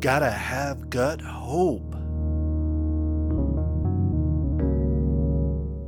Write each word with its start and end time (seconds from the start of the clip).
gotta 0.00 0.30
have 0.30 0.88
gut 0.88 1.20
hope. 1.20 1.94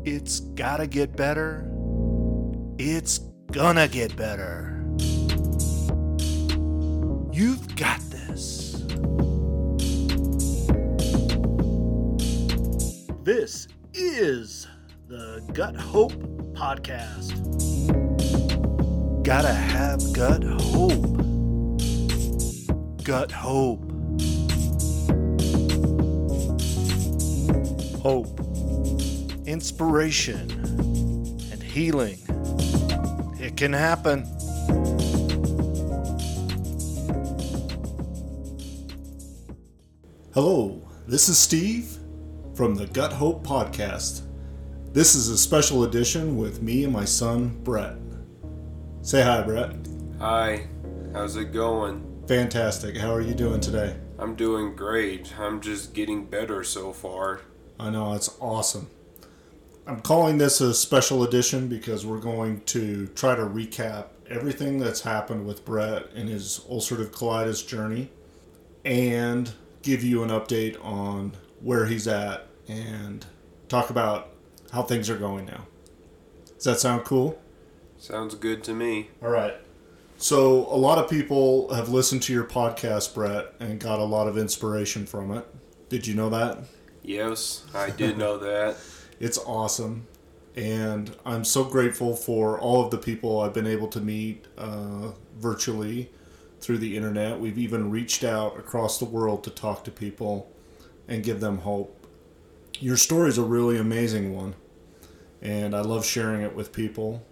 It's 0.05 0.41
gotta 0.41 0.87
get 0.87 1.17
better. 1.17 1.67
It's 2.79 3.21
gonna 3.53 3.89
get 3.89 4.15
better. 4.15 4.85
You've 7.33 7.75
got 7.75 8.01
this. 8.11 8.83
This 13.23 13.67
is 13.95 14.69
the 15.09 15.43
Gut 15.55 15.75
Hope 15.75 16.13
Podcast. 16.53 17.33
Gotta 19.23 19.55
have 19.55 20.03
gut 20.13 20.45
hope. 20.45 21.17
Gut 23.05 23.33
hope. 23.33 23.92
Inspiration, 29.53 30.51
and 31.53 31.63
healing. 31.63 32.19
It 33.39 33.55
can 33.55 33.71
happen. 33.75 34.25
Hello, 40.33 40.89
this 41.07 41.29
is 41.29 41.37
Steve 41.37 41.99
from 42.55 42.75
the 42.75 42.87
Gut 42.87 43.13
Hope 43.13 43.47
Podcast. 43.47 44.23
This 44.95 45.15
is 45.15 45.29
a 45.29 45.37
special 45.37 45.85
edition 45.85 46.39
with 46.39 46.63
me 46.63 46.85
and 46.85 46.93
my 46.93 47.05
son, 47.05 47.61
Brett. 47.63 47.97
Say 49.03 49.23
hi, 49.23 49.43
Brett. 49.43 49.77
Hi, 50.19 50.67
how's 51.13 51.37
it 51.37 51.53
going? 51.53 52.25
Fantastic. 52.27 52.97
How 52.97 53.13
are 53.15 53.21
you 53.21 53.35
doing 53.35 53.61
today? 53.61 53.97
I'm 54.19 54.35
doing 54.35 54.75
great. 54.75 55.39
I'm 55.39 55.61
just 55.61 55.93
getting 55.93 56.25
better 56.25 56.65
so 56.65 56.95
far. 56.95 57.43
I 57.79 57.91
know, 57.91 58.15
it's 58.15 58.35
awesome. 58.41 58.89
I'm 59.87 60.01
calling 60.01 60.39
this 60.39 60.61
a 60.61 60.73
special 60.75 61.25
edition 61.25 61.67
because 61.67 62.07
we're 62.07 62.21
going 62.21 62.61
to 62.67 63.09
try 63.09 63.35
to 63.35 63.43
recap 63.43 64.07
everything 64.29 64.79
that's 64.79 65.01
happened 65.01 65.45
with 65.45 65.65
Brett 65.65 66.07
in 66.15 66.29
his 66.29 66.61
ulcerative 66.71 67.11
colitis 67.11 67.67
journey 67.67 68.11
and 68.85 69.53
give 69.83 70.05
you 70.05 70.23
an 70.23 70.31
update 70.31 70.83
on 70.85 71.33
where 71.61 71.87
he's 71.87 72.07
at 72.07 72.47
and 72.69 73.27
talk 73.69 73.91
about 73.91 74.31
how 74.73 74.83
things 74.83 75.11
are 75.11 75.17
going 75.17 75.47
now. 75.47 75.67
Does 76.55 76.65
that 76.65 76.79
sound 76.79 77.05
cool? 77.05 77.41
Sounds 77.99 78.37
good 78.37 78.63
to 78.65 78.75
me. 78.75 79.11
All 79.21 79.31
right. 79.31 79.55
So, 80.17 80.67
a 80.67 80.79
lot 80.79 80.99
of 80.99 81.11
people 81.11 81.75
have 81.75 81.89
listened 81.89 82.23
to 82.23 82.33
your 82.33 82.45
podcast, 82.45 83.13
Brett, 83.13 83.55
and 83.59 83.81
got 83.81 83.99
a 83.99 84.05
lot 84.05 84.29
of 84.29 84.39
inspiration 84.39 85.05
from 85.07 85.33
it. 85.33 85.45
Did 85.89 86.07
you 86.07 86.15
know 86.15 86.31
that? 86.31 86.59
Yes, 87.03 87.65
I 87.75 87.91
did 87.91 88.17
know 88.17 88.39
that. 88.39 88.77
It's 89.23 89.39
awesome. 89.39 90.09
And 90.57 91.15
I'm 91.25 91.45
so 91.45 91.63
grateful 91.63 92.17
for 92.17 92.59
all 92.59 92.85
of 92.85 92.91
the 92.91 92.99
people 92.99 93.39
I've 93.39 93.55
been 93.55 93.69
able 93.69 93.87
to 93.89 94.01
meet 94.01 94.47
uh, 94.59 95.13
virtually 95.39 96.11
through 96.61 96.79
the 96.79 96.97
internet. 96.97 97.39
We've 97.39 97.57
even 97.57 97.89
reached 97.89 98.25
out 98.25 98.59
across 98.59 98.99
the 98.99 99.05
world 99.05 99.45
to 99.45 99.51
talk 99.51 99.85
to 99.85 99.93
people 99.93 100.51
and 101.07 101.23
give 101.23 101.39
them 101.39 101.59
hope. 101.59 102.05
Your 102.81 102.97
story 102.97 103.29
is 103.29 103.39
a 103.39 103.45
really 103.45 103.79
amazing 103.79 104.35
one, 104.35 104.57
and 105.41 105.73
I 105.73 105.83
love 105.83 106.05
sharing 106.05 106.43
it 106.43 106.57
with 106.57 106.73
people 106.73 107.25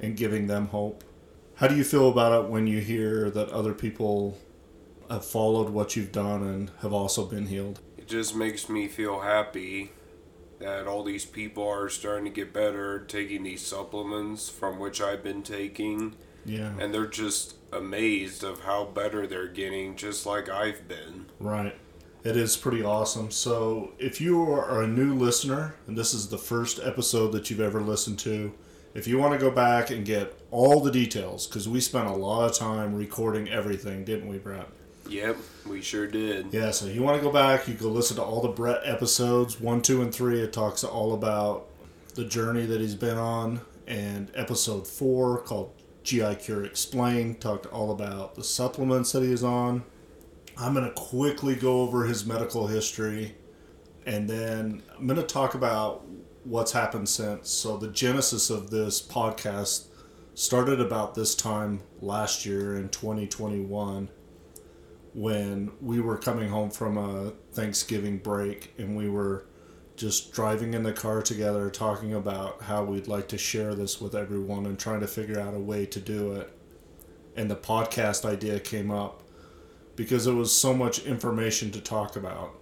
and 0.00 0.16
giving 0.16 0.48
them 0.48 0.66
hope. 0.66 1.04
How 1.54 1.68
do 1.68 1.76
you 1.76 1.84
feel 1.84 2.10
about 2.10 2.44
it 2.44 2.50
when 2.50 2.66
you 2.66 2.80
hear 2.80 3.30
that 3.30 3.50
other 3.50 3.72
people 3.72 4.36
have 5.08 5.24
followed 5.24 5.70
what 5.70 5.94
you've 5.94 6.10
done 6.10 6.42
and 6.42 6.72
have 6.80 6.92
also 6.92 7.24
been 7.24 7.46
healed? 7.46 7.78
It 7.96 8.08
just 8.08 8.34
makes 8.34 8.68
me 8.68 8.88
feel 8.88 9.20
happy 9.20 9.92
that 10.60 10.86
all 10.86 11.02
these 11.02 11.24
people 11.24 11.66
are 11.66 11.88
starting 11.88 12.24
to 12.26 12.30
get 12.30 12.52
better, 12.52 13.00
taking 13.00 13.42
these 13.42 13.62
supplements 13.62 14.48
from 14.48 14.78
which 14.78 15.00
I've 15.00 15.22
been 15.24 15.42
taking, 15.42 16.14
Yeah. 16.44 16.72
and 16.78 16.94
they're 16.94 17.06
just 17.06 17.54
amazed 17.72 18.44
of 18.44 18.60
how 18.60 18.84
better 18.84 19.26
they're 19.26 19.48
getting, 19.48 19.96
just 19.96 20.26
like 20.26 20.48
I've 20.48 20.86
been. 20.86 21.26
Right. 21.38 21.74
It 22.22 22.36
is 22.36 22.56
pretty 22.56 22.82
awesome. 22.84 23.30
So, 23.30 23.92
if 23.98 24.20
you 24.20 24.42
are 24.42 24.82
a 24.82 24.86
new 24.86 25.14
listener 25.14 25.74
and 25.86 25.96
this 25.96 26.12
is 26.12 26.28
the 26.28 26.36
first 26.38 26.78
episode 26.82 27.28
that 27.32 27.48
you've 27.48 27.60
ever 27.60 27.80
listened 27.80 28.18
to, 28.20 28.52
if 28.92 29.06
you 29.08 29.16
want 29.18 29.32
to 29.32 29.38
go 29.38 29.50
back 29.50 29.90
and 29.90 30.04
get 30.04 30.38
all 30.50 30.80
the 30.80 30.90
details, 30.90 31.46
because 31.46 31.66
we 31.68 31.80
spent 31.80 32.08
a 32.08 32.12
lot 32.12 32.50
of 32.50 32.56
time 32.56 32.94
recording 32.94 33.48
everything, 33.48 34.04
didn't 34.04 34.28
we, 34.28 34.36
Brett? 34.36 34.68
Yep, 35.10 35.38
we 35.66 35.82
sure 35.82 36.06
did. 36.06 36.54
Yeah, 36.54 36.70
so 36.70 36.86
you 36.86 37.02
want 37.02 37.18
to 37.18 37.22
go 37.22 37.32
back, 37.32 37.66
you 37.66 37.74
go 37.74 37.88
listen 37.88 38.16
to 38.16 38.22
all 38.22 38.40
the 38.40 38.48
Brett 38.48 38.82
episodes 38.84 39.60
one, 39.60 39.82
two, 39.82 40.02
and 40.02 40.14
three. 40.14 40.40
It 40.40 40.52
talks 40.52 40.84
all 40.84 41.14
about 41.14 41.66
the 42.14 42.24
journey 42.24 42.64
that 42.66 42.80
he's 42.80 42.94
been 42.94 43.18
on. 43.18 43.60
And 43.88 44.30
episode 44.36 44.86
four, 44.86 45.38
called 45.38 45.72
GI 46.04 46.36
Cure 46.36 46.64
Explained, 46.64 47.40
talked 47.40 47.66
all 47.66 47.90
about 47.90 48.36
the 48.36 48.44
supplements 48.44 49.10
that 49.10 49.24
he 49.24 49.32
is 49.32 49.42
on. 49.42 49.82
I'm 50.56 50.74
going 50.74 50.86
to 50.86 50.92
quickly 50.92 51.56
go 51.56 51.80
over 51.80 52.04
his 52.04 52.24
medical 52.24 52.68
history. 52.68 53.34
And 54.06 54.30
then 54.30 54.80
I'm 54.96 55.08
going 55.08 55.20
to 55.20 55.26
talk 55.26 55.54
about 55.54 56.06
what's 56.44 56.70
happened 56.70 57.08
since. 57.08 57.50
So, 57.50 57.76
the 57.76 57.88
genesis 57.88 58.48
of 58.48 58.70
this 58.70 59.02
podcast 59.02 59.86
started 60.34 60.80
about 60.80 61.16
this 61.16 61.34
time 61.34 61.80
last 62.00 62.46
year 62.46 62.76
in 62.76 62.90
2021 62.90 64.08
when 65.14 65.72
we 65.80 66.00
were 66.00 66.16
coming 66.16 66.48
home 66.48 66.70
from 66.70 66.96
a 66.96 67.32
Thanksgiving 67.52 68.18
break 68.18 68.72
and 68.78 68.96
we 68.96 69.08
were 69.08 69.46
just 69.96 70.32
driving 70.32 70.72
in 70.74 70.82
the 70.82 70.92
car 70.92 71.20
together 71.20 71.68
talking 71.68 72.14
about 72.14 72.62
how 72.62 72.84
we'd 72.84 73.08
like 73.08 73.28
to 73.28 73.36
share 73.36 73.74
this 73.74 74.00
with 74.00 74.14
everyone 74.14 74.64
and 74.66 74.78
trying 74.78 75.00
to 75.00 75.06
figure 75.06 75.38
out 75.38 75.52
a 75.52 75.58
way 75.58 75.84
to 75.84 76.00
do 76.00 76.32
it. 76.32 76.50
And 77.36 77.50
the 77.50 77.56
podcast 77.56 78.24
idea 78.24 78.60
came 78.60 78.90
up 78.90 79.22
because 79.96 80.26
it 80.26 80.32
was 80.32 80.52
so 80.52 80.72
much 80.72 81.04
information 81.04 81.70
to 81.72 81.80
talk 81.80 82.16
about 82.16 82.54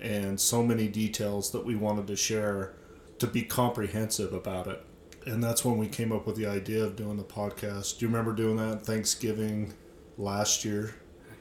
and 0.00 0.40
so 0.40 0.62
many 0.62 0.88
details 0.88 1.50
that 1.52 1.64
we 1.64 1.74
wanted 1.74 2.06
to 2.06 2.16
share 2.16 2.74
to 3.18 3.26
be 3.26 3.42
comprehensive 3.42 4.32
about 4.32 4.66
it. 4.66 4.82
And 5.26 5.42
that's 5.42 5.64
when 5.64 5.76
we 5.76 5.88
came 5.88 6.12
up 6.12 6.26
with 6.26 6.36
the 6.36 6.46
idea 6.46 6.84
of 6.84 6.96
doing 6.96 7.16
the 7.16 7.24
podcast. 7.24 7.98
Do 7.98 8.06
you 8.06 8.10
remember 8.10 8.32
doing 8.32 8.56
that 8.56 8.86
Thanksgiving 8.86 9.74
last 10.16 10.64
year? 10.64 10.94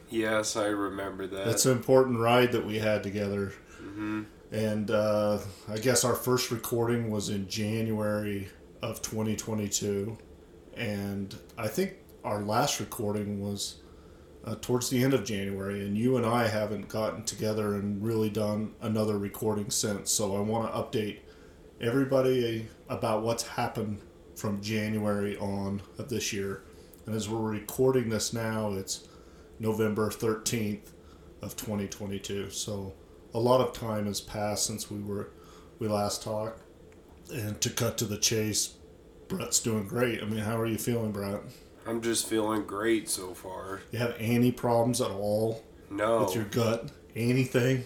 Yes, 0.10 0.56
I 0.56 0.68
remember 0.68 1.28
that. 1.28 1.46
That's 1.46 1.66
an 1.66 1.72
important 1.74 2.20
ride 2.20 2.52
that 2.52 2.66
we 2.66 2.80
had 2.80 3.04
together. 3.04 3.54
hmm 3.80 4.24
And 4.52 4.92
uh, 4.92 5.40
I 5.70 5.78
guess 5.78 6.04
our 6.04 6.16
first 6.16 6.52
recording 6.52 7.10
was 7.10 7.30
in 7.30 7.48
January 7.48 8.50
of 8.82 9.02
2022. 9.02 10.18
And 10.76 11.36
I 11.58 11.68
think 11.68 11.96
our 12.24 12.42
last 12.42 12.80
recording 12.80 13.40
was 13.42 13.76
uh, 14.44 14.56
towards 14.62 14.90
the 14.90 15.04
end 15.04 15.14
of 15.14 15.24
January. 15.24 15.86
And 15.86 15.98
you 15.98 16.18
and 16.18 16.26
I 16.26 16.48
haven't 16.48 16.88
gotten 16.88 17.24
together 17.24 17.76
and 17.76 18.04
really 18.04 18.30
done 18.30 18.74
another 18.82 19.18
recording 19.18 19.70
since. 19.70 20.12
So 20.12 20.36
I 20.36 20.40
want 20.42 20.72
to 20.72 20.80
update 20.80 21.20
everybody 21.82 22.68
about 22.90 23.24
what's 23.24 23.44
happened 23.44 24.02
from 24.36 24.62
January 24.62 25.38
on 25.38 25.82
of 25.98 26.10
this 26.10 26.32
year. 26.34 26.62
And 27.06 27.16
as 27.16 27.30
we're 27.30 27.40
recording 27.40 28.10
this 28.10 28.34
now, 28.34 28.74
it's 28.74 29.08
November 29.60 30.10
13th 30.10 30.92
of 31.42 31.56
2022. 31.56 32.50
So 32.50 32.94
a 33.34 33.40
lot 33.40 33.62
of 33.62 33.74
time 33.74 34.06
has 34.06 34.22
passed 34.22 34.66
since 34.66 34.90
we 34.90 35.00
were 35.02 35.30
we 35.80 35.88
last 35.88 36.24
talked. 36.24 36.62
And 37.34 37.60
to 37.62 37.70
cut 37.70 37.98
to 38.00 38.06
the 38.06 38.18
chase, 38.18 38.76
Brett's 39.28 39.60
doing 39.60 39.88
great. 39.88 40.22
I 40.22 40.26
mean, 40.26 40.40
how 40.40 40.58
are 40.60 40.66
you 40.68 40.78
feeling, 40.78 41.12
Brett? 41.12 41.42
I'm 41.88 42.02
just 42.02 42.28
feeling 42.28 42.64
great 42.66 43.10
so 43.10 43.34
far. 43.34 43.82
You 43.92 44.00
have 44.00 44.16
any 44.20 44.52
problems 44.52 45.02
at 45.02 45.12
all 45.12 45.64
No, 45.90 46.24
with 46.24 46.36
your 46.36 46.46
gut? 46.46 46.90
Anything? 47.16 47.84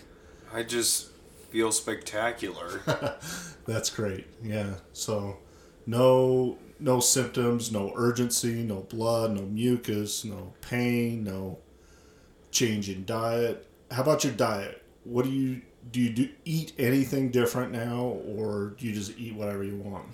I 0.54 0.64
just 0.64 1.10
feel 1.52 1.72
spectacular. 1.72 2.82
That's 3.66 3.90
great. 3.90 4.26
Yeah. 4.44 4.76
So 4.94 5.38
no 5.86 6.58
no 6.80 7.00
symptoms, 7.00 7.72
no 7.72 7.92
urgency, 7.96 8.64
no 8.64 8.82
blood, 8.82 9.32
no 9.32 9.42
mucus, 9.42 10.24
no 10.24 10.54
pain, 10.62 11.24
no 11.24 11.60
change 12.52 12.90
in 12.90 13.06
diet. 13.06 13.66
How 13.92 14.02
about 14.04 14.24
your 14.24 14.34
diet? 14.34 14.84
What 15.04 15.26
do 15.26 15.32
you 15.32 15.62
do 15.92 16.00
you 16.02 16.10
do 16.10 16.30
eat 16.46 16.74
anything 16.78 17.32
different 17.32 17.72
now 17.72 18.04
or 18.06 18.76
do 18.78 18.86
you 18.86 18.94
just 18.94 19.18
eat 19.18 19.34
whatever 19.36 19.64
you 19.64 19.76
want? 19.78 20.06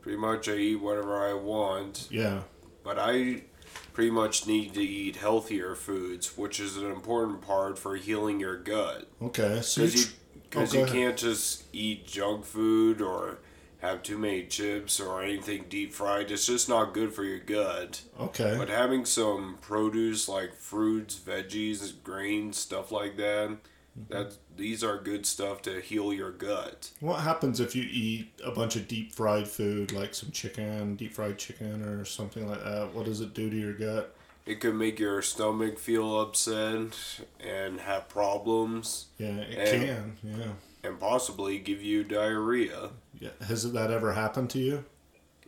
pretty 0.00 0.18
much, 0.18 0.48
I 0.48 0.54
eat 0.54 0.80
whatever 0.80 1.24
I 1.30 1.32
want, 1.34 2.08
Yeah. 2.10 2.40
but 2.82 2.98
I 2.98 3.44
pretty 3.92 4.10
much 4.10 4.48
need 4.48 4.74
to 4.74 4.82
eat 4.82 5.14
healthier 5.14 5.76
foods, 5.76 6.36
which 6.36 6.58
is 6.58 6.76
an 6.76 6.90
important 6.90 7.40
part 7.40 7.78
for 7.78 7.94
healing 7.94 8.40
your 8.40 8.56
gut. 8.56 9.06
Okay. 9.22 9.60
So 9.62 9.82
Because 9.82 9.94
you, 9.94 10.00
you, 10.00 10.06
tr- 10.50 10.58
oh, 10.58 10.62
you 10.64 10.80
ahead. 10.82 10.92
can't 10.92 11.16
just 11.16 11.62
eat 11.72 12.04
junk 12.04 12.44
food 12.44 13.00
or 13.00 13.38
have 13.82 14.02
too 14.04 14.16
many 14.16 14.44
chips 14.44 15.00
or 15.00 15.22
anything 15.22 15.64
deep 15.68 15.92
fried. 15.92 16.30
It's 16.30 16.46
just 16.46 16.68
not 16.68 16.94
good 16.94 17.12
for 17.12 17.24
your 17.24 17.40
gut. 17.40 18.02
Okay. 18.18 18.54
But 18.56 18.68
having 18.68 19.04
some 19.04 19.58
produce 19.60 20.28
like 20.28 20.54
fruits, 20.54 21.18
veggies, 21.18 21.92
grains, 22.04 22.56
stuff 22.56 22.92
like 22.92 23.16
that, 23.16 23.48
mm-hmm. 23.50 24.12
that 24.12 24.36
these 24.56 24.84
are 24.84 24.98
good 24.98 25.26
stuff 25.26 25.62
to 25.62 25.80
heal 25.80 26.12
your 26.12 26.30
gut. 26.30 26.92
What 27.00 27.22
happens 27.22 27.58
if 27.58 27.74
you 27.74 27.84
eat 27.90 28.32
a 28.44 28.52
bunch 28.52 28.76
of 28.76 28.86
deep 28.86 29.12
fried 29.12 29.48
food, 29.48 29.90
like 29.90 30.14
some 30.14 30.30
chicken, 30.30 30.94
deep 30.94 31.12
fried 31.12 31.36
chicken, 31.38 31.82
or 31.82 32.04
something 32.04 32.48
like 32.48 32.62
that? 32.62 32.94
What 32.94 33.06
does 33.06 33.20
it 33.20 33.34
do 33.34 33.50
to 33.50 33.56
your 33.56 33.72
gut? 33.74 34.14
It 34.46 34.60
could 34.60 34.76
make 34.76 35.00
your 35.00 35.22
stomach 35.22 35.80
feel 35.80 36.20
upset 36.20 36.94
and 37.40 37.80
have 37.80 38.08
problems 38.08 39.06
Yeah, 39.18 39.38
it 39.38 39.58
And- 39.58 39.84
can. 40.22 40.38
Yeah. 40.38 40.52
And 40.84 40.98
possibly 40.98 41.58
give 41.58 41.82
you 41.82 42.04
diarrhea. 42.04 42.90
Yeah. 43.18 43.30
Has 43.46 43.70
that 43.72 43.90
ever 43.90 44.12
happened 44.12 44.50
to 44.50 44.58
you? 44.58 44.84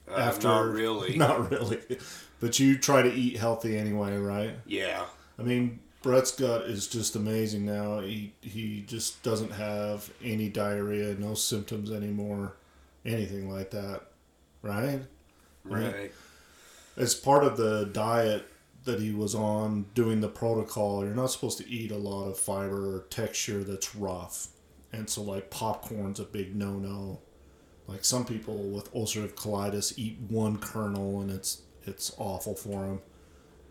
Uh, 0.09 0.37
not 0.43 0.67
really. 0.67 1.17
Not 1.17 1.51
really. 1.51 1.81
But 2.41 2.59
you 2.59 2.77
try 2.77 3.03
to 3.03 3.13
eat 3.13 3.39
healthy 3.39 3.79
anyway, 3.79 4.17
right? 4.19 4.55
Yeah. 4.67 5.07
I 5.39 5.43
mean, 5.43 5.81
Brett's 6.03 6.33
gut 6.33 6.63
is 6.67 6.87
just 6.87 7.17
amazing 7.17 7.65
now. 7.65 8.01
He 8.01 8.35
he 8.43 8.85
just 8.87 9.23
doesn't 9.23 9.53
have 9.53 10.13
any 10.23 10.51
diarrhea, 10.51 11.15
no 11.15 11.33
symptoms 11.33 11.91
anymore, 11.91 12.53
anything 13.07 13.51
like 13.51 13.71
that, 13.71 14.03
right? 14.61 15.01
Right. 15.65 16.13
As 16.99 17.15
part 17.15 17.45
of 17.45 17.57
the 17.57 17.87
diet 17.87 18.47
that 18.85 19.01
he 19.01 19.13
was 19.13 19.35
on 19.35 19.87
doing 19.95 20.21
the 20.21 20.29
protocol, 20.29 21.03
you're 21.03 21.15
not 21.15 21.31
supposed 21.31 21.57
to 21.59 21.69
eat 21.71 21.91
a 21.91 21.97
lot 21.97 22.29
of 22.29 22.39
fiber 22.39 22.97
or 22.97 23.01
texture 23.09 23.65
that's 23.65 23.97
rough. 23.97 24.49
And 24.95 25.11
so 25.11 25.23
like 25.23 25.51
popcorn's 25.51 26.21
a 26.21 26.25
big 26.25 26.55
no-no. 26.55 27.21
Like 27.89 28.05
some 28.05 28.25
people 28.25 28.57
with 28.57 28.93
ulcerative 28.95 29.35
colitis 29.35 29.99
eat 29.99 30.19
one 30.29 30.59
kernel 30.59 31.21
and 31.21 31.31
it's 31.31 31.63
it's 31.83 32.15
awful 32.17 32.55
for 32.55 32.81
them. 32.83 33.01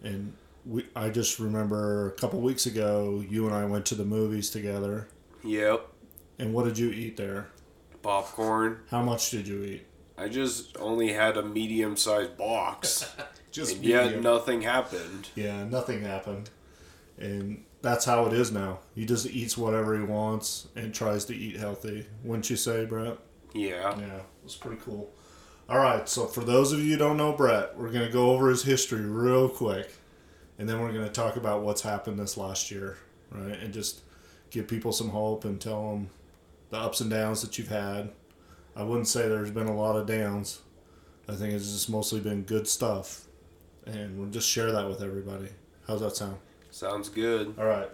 And 0.04 0.34
we 0.66 0.86
I 0.96 1.10
just 1.10 1.40
remember 1.40 2.08
a 2.08 2.12
couple 2.12 2.42
weeks 2.42 2.66
ago 2.66 3.24
you 3.28 3.46
and 3.46 3.56
I 3.56 3.64
went 3.66 3.86
to 3.88 3.96
the 3.96 4.04
movies 4.04 4.50
together. 4.50 5.08
Yep. 5.44 5.88
And 6.40 6.54
what 6.54 6.66
did 6.66 6.78
you 6.78 6.90
eat 6.92 7.16
there? 7.16 7.48
Popcorn. 8.02 8.82
How 8.92 9.02
much 9.02 9.32
did 9.32 9.48
you 9.48 9.64
eat? 9.64 9.86
I 10.18 10.28
just 10.28 10.78
only 10.78 11.14
had 11.14 11.38
a 11.38 11.44
medium 11.44 11.96
sized 11.96 12.38
box. 12.38 13.10
Just 13.52 13.76
and 13.76 13.86
yet 13.86 14.20
nothing 14.20 14.64
happened. 14.64 15.30
Yeah, 15.36 15.64
nothing 15.66 16.02
happened. 16.02 16.50
And 17.20 17.64
that's 17.84 18.06
how 18.06 18.26
it 18.26 18.34
is 18.34 18.52
now. 18.52 18.80
He 18.96 19.06
just 19.06 19.28
eats 19.28 19.58
whatever 19.58 19.96
he 19.96 20.04
wants 20.04 20.68
and 20.76 20.96
tries 20.96 21.26
to 21.26 21.36
eat 21.36 21.58
healthy. 21.58 22.08
Wouldn't 22.24 22.50
you 22.50 22.56
say, 22.56 22.86
Brett? 22.86 23.18
Yeah. 23.54 24.00
Yeah, 24.00 24.22
it's 24.44 24.56
pretty 24.56 24.82
cool. 24.82 25.12
All 25.70 25.78
right, 25.78 26.08
so 26.10 26.26
for 26.26 26.42
those 26.42 26.72
of 26.72 26.80
you 26.80 26.94
who 26.94 26.98
don't 26.98 27.18
know 27.18 27.34
Brett, 27.34 27.78
we're 27.78 27.92
going 27.92 28.06
to 28.06 28.12
go 28.12 28.32
over 28.32 28.50
his 28.50 28.64
history 28.64 29.02
real 29.02 29.50
quick. 29.50 29.92
And 30.58 30.68
then 30.68 30.82
we're 30.82 30.94
going 30.94 31.06
to 31.06 31.12
talk 31.12 31.36
about 31.36 31.62
what's 31.64 31.82
happened 31.82 32.18
this 32.18 32.38
last 32.38 32.72
year, 32.72 32.98
right? 33.32 33.60
And 33.60 33.74
just 33.74 34.02
give 34.50 34.68
people 34.68 34.94
some 34.94 35.10
hope 35.10 35.44
and 35.46 35.60
tell 35.60 35.92
them 35.92 36.10
the 36.70 36.78
ups 36.78 37.02
and 37.02 37.10
downs 37.10 37.42
that 37.42 37.58
you've 37.58 37.68
had. 37.68 38.12
I 38.76 38.84
wouldn't 38.84 39.08
say 39.08 39.28
there's 39.28 39.52
been 39.52 39.68
a 39.68 39.76
lot 39.76 39.98
of 39.98 40.08
downs. 40.08 40.62
I 41.28 41.36
think 41.36 41.54
it's 41.54 41.72
just 41.72 41.90
mostly 41.90 42.22
been 42.22 42.44
good 42.44 42.68
stuff. 42.68 43.26
And 43.86 44.18
we'll 44.18 44.30
just 44.30 44.50
share 44.50 44.72
that 44.72 44.88
with 44.88 45.02
everybody. 45.02 45.50
How's 45.88 46.00
that 46.02 46.16
sound? 46.16 46.38
Sounds 46.74 47.08
good. 47.08 47.54
All 47.60 47.66
right. 47.66 47.90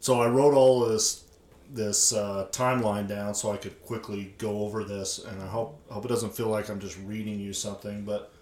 So 0.00 0.18
I 0.22 0.26
wrote 0.26 0.54
all 0.54 0.80
this 0.88 1.24
this 1.70 2.14
uh, 2.14 2.48
timeline 2.50 3.06
down 3.06 3.34
so 3.34 3.52
I 3.52 3.58
could 3.58 3.80
quickly 3.82 4.34
go 4.38 4.62
over 4.62 4.84
this, 4.84 5.22
and 5.22 5.42
I 5.42 5.46
hope 5.46 5.78
hope 5.90 6.06
it 6.06 6.08
doesn't 6.08 6.34
feel 6.34 6.48
like 6.48 6.70
I'm 6.70 6.80
just 6.80 6.98
reading 7.04 7.38
you 7.38 7.52
something. 7.52 8.06
But 8.06 8.32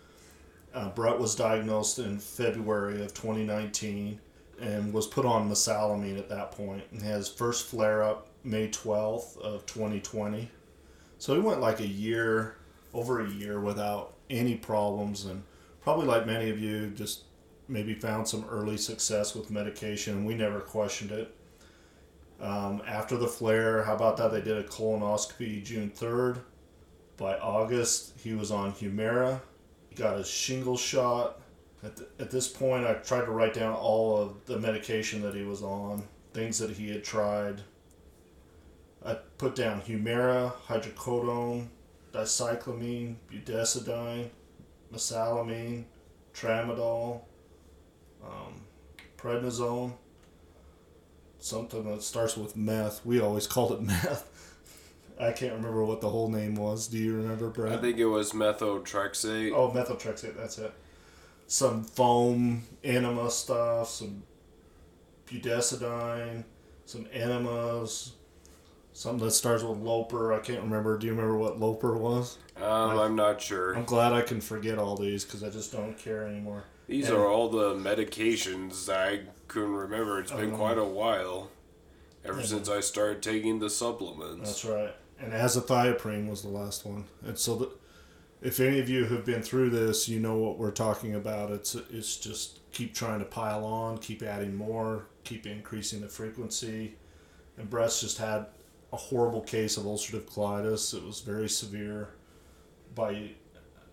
uh, 0.72 0.90
Brett 0.90 1.18
was 1.18 1.34
diagnosed 1.34 1.98
in 1.98 2.20
February 2.20 3.02
of 3.02 3.14
2019 3.14 4.20
and 4.60 4.92
was 4.92 5.08
put 5.08 5.26
on 5.26 5.50
mesalamine 5.50 6.18
at 6.18 6.28
that 6.28 6.52
point, 6.52 6.84
and 6.92 7.02
his 7.02 7.28
first 7.28 7.66
flare 7.66 8.04
up 8.04 8.28
May 8.44 8.68
12th 8.68 9.38
of 9.38 9.66
2020. 9.66 10.48
So 11.18 11.34
he 11.34 11.40
went 11.40 11.60
like 11.60 11.80
a 11.80 11.86
year, 11.86 12.58
over 12.94 13.26
a 13.26 13.28
year 13.28 13.58
without 13.58 14.14
any 14.30 14.54
problems, 14.54 15.24
and 15.24 15.42
probably 15.82 16.06
like 16.06 16.26
many 16.26 16.48
of 16.48 16.60
you, 16.60 16.90
just 16.90 17.24
maybe 17.70 17.94
found 17.94 18.26
some 18.26 18.44
early 18.50 18.76
success 18.76 19.34
with 19.34 19.50
medication, 19.50 20.18
and 20.18 20.26
we 20.26 20.34
never 20.34 20.60
questioned 20.60 21.12
it. 21.12 21.34
Um, 22.40 22.82
after 22.86 23.16
the 23.16 23.28
flare, 23.28 23.84
how 23.84 23.94
about 23.94 24.16
that? 24.16 24.32
They 24.32 24.40
did 24.40 24.56
a 24.56 24.64
colonoscopy 24.64 25.62
June 25.64 25.90
3rd. 25.94 26.40
By 27.16 27.38
August, 27.38 28.14
he 28.18 28.32
was 28.34 28.50
on 28.50 28.72
Humira. 28.72 29.40
He 29.90 29.94
got 29.94 30.16
his 30.18 30.28
shingle 30.28 30.76
shot. 30.76 31.40
At, 31.82 31.96
th- 31.96 32.08
at 32.18 32.30
this 32.30 32.48
point, 32.48 32.86
I 32.86 32.94
tried 32.94 33.26
to 33.26 33.30
write 33.30 33.54
down 33.54 33.74
all 33.74 34.16
of 34.16 34.44
the 34.46 34.58
medication 34.58 35.22
that 35.22 35.34
he 35.34 35.44
was 35.44 35.62
on, 35.62 36.02
things 36.32 36.58
that 36.58 36.70
he 36.70 36.88
had 36.90 37.04
tried. 37.04 37.60
I 39.04 39.14
put 39.38 39.54
down 39.54 39.82
Humira, 39.82 40.52
hydrocodone, 40.66 41.68
dicyclomine, 42.12 43.16
budesonide, 43.30 44.30
mesalamine, 44.92 45.84
tramadol, 46.34 47.22
um, 48.24 48.62
prednisone, 49.16 49.92
something 51.38 51.84
that 51.90 52.02
starts 52.02 52.36
with 52.36 52.56
meth. 52.56 53.04
We 53.04 53.20
always 53.20 53.46
called 53.46 53.72
it 53.72 53.80
meth. 53.86 54.26
I 55.20 55.32
can't 55.32 55.52
remember 55.52 55.84
what 55.84 56.00
the 56.00 56.08
whole 56.08 56.30
name 56.30 56.54
was. 56.54 56.88
Do 56.88 56.96
you 56.96 57.14
remember, 57.16 57.50
Brad? 57.50 57.72
I 57.72 57.76
think 57.76 57.98
it 57.98 58.06
was 58.06 58.32
methotrexate. 58.32 59.52
Oh, 59.54 59.70
methotrexate. 59.70 60.36
That's 60.36 60.56
it. 60.58 60.72
Some 61.46 61.84
foam 61.84 62.62
enema 62.82 63.30
stuff, 63.30 63.90
some 63.90 64.22
budesonide, 65.26 66.44
some 66.86 67.06
enemas, 67.12 68.12
something 68.92 69.26
that 69.26 69.32
starts 69.32 69.62
with 69.62 69.78
Loper. 69.78 70.32
I 70.32 70.38
can't 70.38 70.62
remember. 70.62 70.96
Do 70.96 71.06
you 71.06 71.12
remember 71.12 71.36
what 71.36 71.60
Loper 71.60 71.96
was? 71.98 72.38
Um, 72.56 72.98
I'm 72.98 73.16
not 73.16 73.42
sure. 73.42 73.76
I'm 73.76 73.84
glad 73.84 74.12
I 74.12 74.22
can 74.22 74.40
forget 74.40 74.78
all 74.78 74.96
these 74.96 75.24
because 75.24 75.42
I 75.42 75.50
just 75.50 75.72
don't 75.72 75.98
care 75.98 76.26
anymore. 76.26 76.64
These 76.90 77.08
And- 77.08 77.18
are 77.18 77.28
all 77.28 77.48
the 77.48 77.72
medications 77.76 78.88
I 78.92 79.20
couldn't 79.46 79.74
remember. 79.74 80.18
It's 80.18 80.32
been 80.32 80.54
Oh. 80.54 80.56
quite 80.56 80.76
a 80.76 80.84
while. 80.84 81.50
Ever 82.24 82.42
since 82.42 82.68
I 82.68 82.80
started 82.80 83.22
taking 83.22 83.60
the 83.60 83.70
supplements. 83.70 84.50
That's 84.50 84.64
right. 84.64 84.94
And 85.20 85.32
azathioprine 85.32 86.28
was 86.28 86.42
the 86.42 86.48
last 86.48 86.84
one. 86.84 87.04
And 87.24 87.38
so, 87.38 87.54
the, 87.54 87.70
if 88.42 88.58
any 88.58 88.80
of 88.80 88.88
you 88.88 89.04
have 89.04 89.24
been 89.24 89.40
through 89.42 89.70
this, 89.70 90.08
you 90.08 90.18
know 90.18 90.36
what 90.36 90.58
we're 90.58 90.72
talking 90.72 91.14
about. 91.14 91.52
It's 91.52 91.76
it's 91.76 92.16
just 92.16 92.58
keep 92.72 92.92
trying 92.92 93.20
to 93.20 93.24
pile 93.24 93.64
on, 93.64 93.98
keep 93.98 94.20
adding 94.22 94.56
more, 94.56 95.06
keep 95.24 95.46
increasing 95.46 96.00
the 96.00 96.08
frequency. 96.08 96.96
And 97.56 97.70
Brett's 97.70 98.00
just 98.00 98.18
had 98.18 98.46
a 98.92 98.96
horrible 98.96 99.42
case 99.42 99.76
of 99.76 99.84
ulcerative 99.84 100.24
colitis. 100.24 100.92
It 100.92 101.04
was 101.04 101.20
very 101.20 101.48
severe. 101.48 102.08
By 102.96 103.30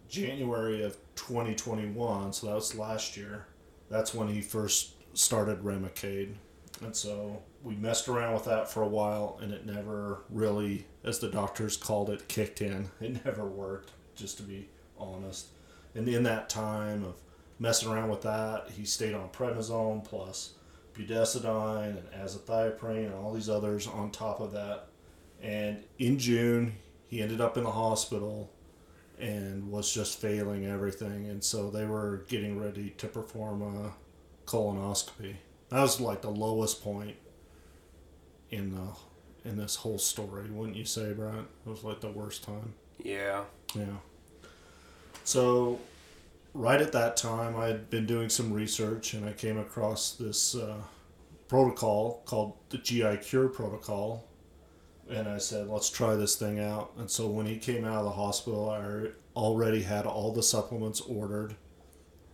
January 0.10 0.84
of 0.84 0.98
2021, 1.16 2.34
so 2.34 2.48
that 2.48 2.56
was 2.56 2.76
last 2.76 3.18
year. 3.18 3.48
That's 3.90 4.14
when 4.14 4.28
he 4.28 4.42
first 4.42 4.94
started 5.14 5.64
Remicade. 5.64 6.36
And 6.82 6.96
so 6.96 7.42
we 7.64 7.76
messed 7.76 8.08
around 8.08 8.34
with 8.34 8.46
that 8.46 8.70
for 8.70 8.84
a 8.84 8.88
while, 8.88 9.40
and 9.42 9.52
it 9.52 9.66
never 9.66 10.22
really, 10.30 10.86
as 11.04 11.20
the 11.20 11.30
doctors 11.30 11.76
called 11.76 12.10
it, 12.10 12.28
kicked 12.28 12.62
in. 12.62 12.90
It 13.02 13.26
never 13.26 13.46
worked, 13.46 13.92
just 14.16 14.38
to 14.38 14.44
be 14.44 14.70
honest. 14.98 15.48
And 15.96 16.08
in 16.08 16.24
that 16.24 16.50
time 16.50 17.04
of 17.04 17.16
messing 17.60 17.90
around 17.90 18.10
with 18.10 18.22
that, 18.22 18.70
he 18.70 18.86
stayed 18.86 19.16
on 19.16 19.30
prednisone 19.30 20.04
plus 20.04 20.54
budesonide 20.96 21.98
and 21.98 22.12
azathioprine 22.12 23.06
and 23.06 23.14
all 23.14 23.34
these 23.34 23.50
others 23.50 23.88
on 23.88 24.12
top 24.12 24.40
of 24.40 24.52
that. 24.52 24.88
And 25.42 25.84
in 26.00 26.18
June, 26.18 26.74
he 27.08 27.22
ended 27.22 27.42
up 27.42 27.58
in 27.58 27.64
the 27.64 27.72
hospital 27.72 28.52
and 29.20 29.70
was 29.72 29.92
just 29.92 30.20
failing 30.20 30.66
everything. 30.66 31.28
And 31.28 31.44
so 31.44 31.70
they 31.70 31.86
were 31.86 32.26
getting 32.28 32.60
ready 32.60 32.92
to 32.98 33.08
perform 33.08 33.62
a 33.62 33.94
colonoscopy. 34.50 35.36
That 35.70 35.82
was 35.82 36.00
like 36.00 36.22
the 36.22 36.30
lowest 36.30 36.84
point 36.84 37.18
in 38.50 38.74
the 38.74 38.88
in 39.48 39.58
this 39.58 39.78
whole 39.78 39.98
story, 39.98 40.50
wouldn't 40.50 40.76
you 40.76 40.86
say, 40.86 41.14
Brian? 41.14 41.48
It 41.66 41.70
was 41.70 41.84
like 41.84 42.02
the 42.02 42.10
worst 42.10 42.44
time. 42.44 42.74
Yeah. 43.02 43.44
Yeah. 43.74 43.98
So, 45.24 45.80
right 46.54 46.82
at 46.82 46.92
that 46.92 47.16
time, 47.16 47.56
I 47.56 47.68
had 47.68 47.90
been 47.90 48.06
doing 48.06 48.30
some 48.30 48.52
research 48.52 49.14
and 49.14 49.26
I 49.26 49.32
came 49.32 49.58
across 49.58 50.12
this 50.12 50.56
uh, 50.56 50.82
protocol 51.48 52.24
called 52.26 52.54
the 52.70 52.78
GI 52.78 53.18
Cure 53.18 53.48
Protocol. 53.48 54.27
And 55.10 55.28
I 55.28 55.38
said, 55.38 55.68
let's 55.68 55.90
try 55.90 56.16
this 56.16 56.36
thing 56.36 56.60
out. 56.60 56.92
And 56.98 57.10
so, 57.10 57.28
when 57.28 57.46
he 57.46 57.58
came 57.58 57.86
out 57.86 58.00
of 58.00 58.06
the 58.06 58.12
hospital, 58.12 58.70
I 58.70 59.08
already 59.38 59.84
had 59.84 60.06
all 60.06 60.34
the 60.34 60.44
supplements 60.44 61.00
ordered. 61.02 61.56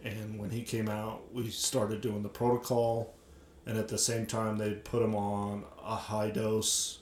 And 0.03 0.39
when 0.39 0.49
he 0.49 0.63
came 0.63 0.89
out, 0.89 1.33
we 1.33 1.49
started 1.49 2.01
doing 2.01 2.23
the 2.23 2.29
protocol. 2.29 3.13
And 3.65 3.77
at 3.77 3.87
the 3.87 3.97
same 3.97 4.25
time, 4.25 4.57
they 4.57 4.73
put 4.73 5.01
him 5.01 5.15
on 5.15 5.63
a 5.83 5.95
high 5.95 6.31
dose 6.31 6.99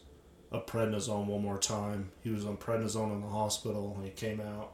of 0.52 0.66
prednisone 0.66 1.26
one 1.26 1.42
more 1.42 1.58
time. 1.58 2.12
He 2.24 2.30
was 2.30 2.46
on 2.46 2.58
prednisone 2.58 3.14
in 3.14 3.22
the 3.22 3.28
hospital 3.28 3.94
and 3.96 4.06
he 4.06 4.12
came 4.12 4.42
out, 4.42 4.74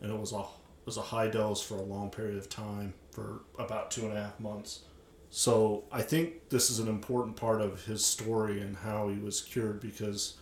and 0.00 0.12
it 0.12 0.18
was 0.18 0.32
a 0.32 0.40
it 0.40 0.86
was 0.86 0.98
a 0.98 1.02
high 1.02 1.28
dose 1.28 1.62
for 1.62 1.74
a 1.74 1.82
long 1.82 2.10
period 2.10 2.36
of 2.36 2.48
time 2.48 2.94
for 3.10 3.40
about 3.58 3.90
two 3.90 4.02
and 4.02 4.16
a 4.16 4.22
half 4.22 4.38
months. 4.38 4.80
So 5.30 5.84
I 5.92 6.02
think 6.02 6.48
this 6.48 6.70
is 6.70 6.78
an 6.78 6.88
important 6.88 7.36
part 7.36 7.60
of 7.60 7.84
his 7.84 8.04
story 8.04 8.60
and 8.60 8.76
how 8.76 9.08
he 9.08 9.18
was 9.18 9.42
cured 9.42 9.80
because 9.80 10.38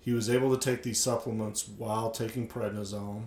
he 0.00 0.12
was 0.12 0.28
able 0.28 0.56
to 0.56 0.60
take 0.60 0.82
these 0.82 1.00
supplements 1.00 1.68
while 1.68 2.10
taking 2.10 2.48
prednisone. 2.48 3.26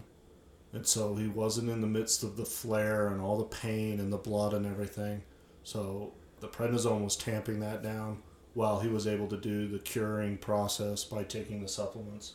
And 0.73 0.85
so 0.85 1.15
he 1.15 1.27
wasn't 1.27 1.69
in 1.69 1.79
the 1.79 1.87
midst 1.87 2.23
of 2.23 2.35
the 2.35 2.45
flare 2.45 3.07
and 3.07 3.21
all 3.21 3.37
the 3.37 3.45
pain 3.45 3.99
and 3.99 4.11
the 4.11 4.17
blood 4.17 4.53
and 4.53 4.65
everything. 4.65 5.23
So 5.63 6.13
the 6.41 6.49
prednisone 6.49 7.03
was 7.03 7.15
tamping 7.15 7.61
that 7.61 7.81
down 7.81 8.21
while 8.53 8.79
he 8.79 8.89
was 8.89 9.07
able 9.07 9.27
to 9.27 9.37
do 9.37 9.67
the 9.67 9.79
curing 9.79 10.37
process 10.37 11.03
by 11.03 11.23
taking 11.23 11.61
the 11.61 11.67
supplements. 11.67 12.33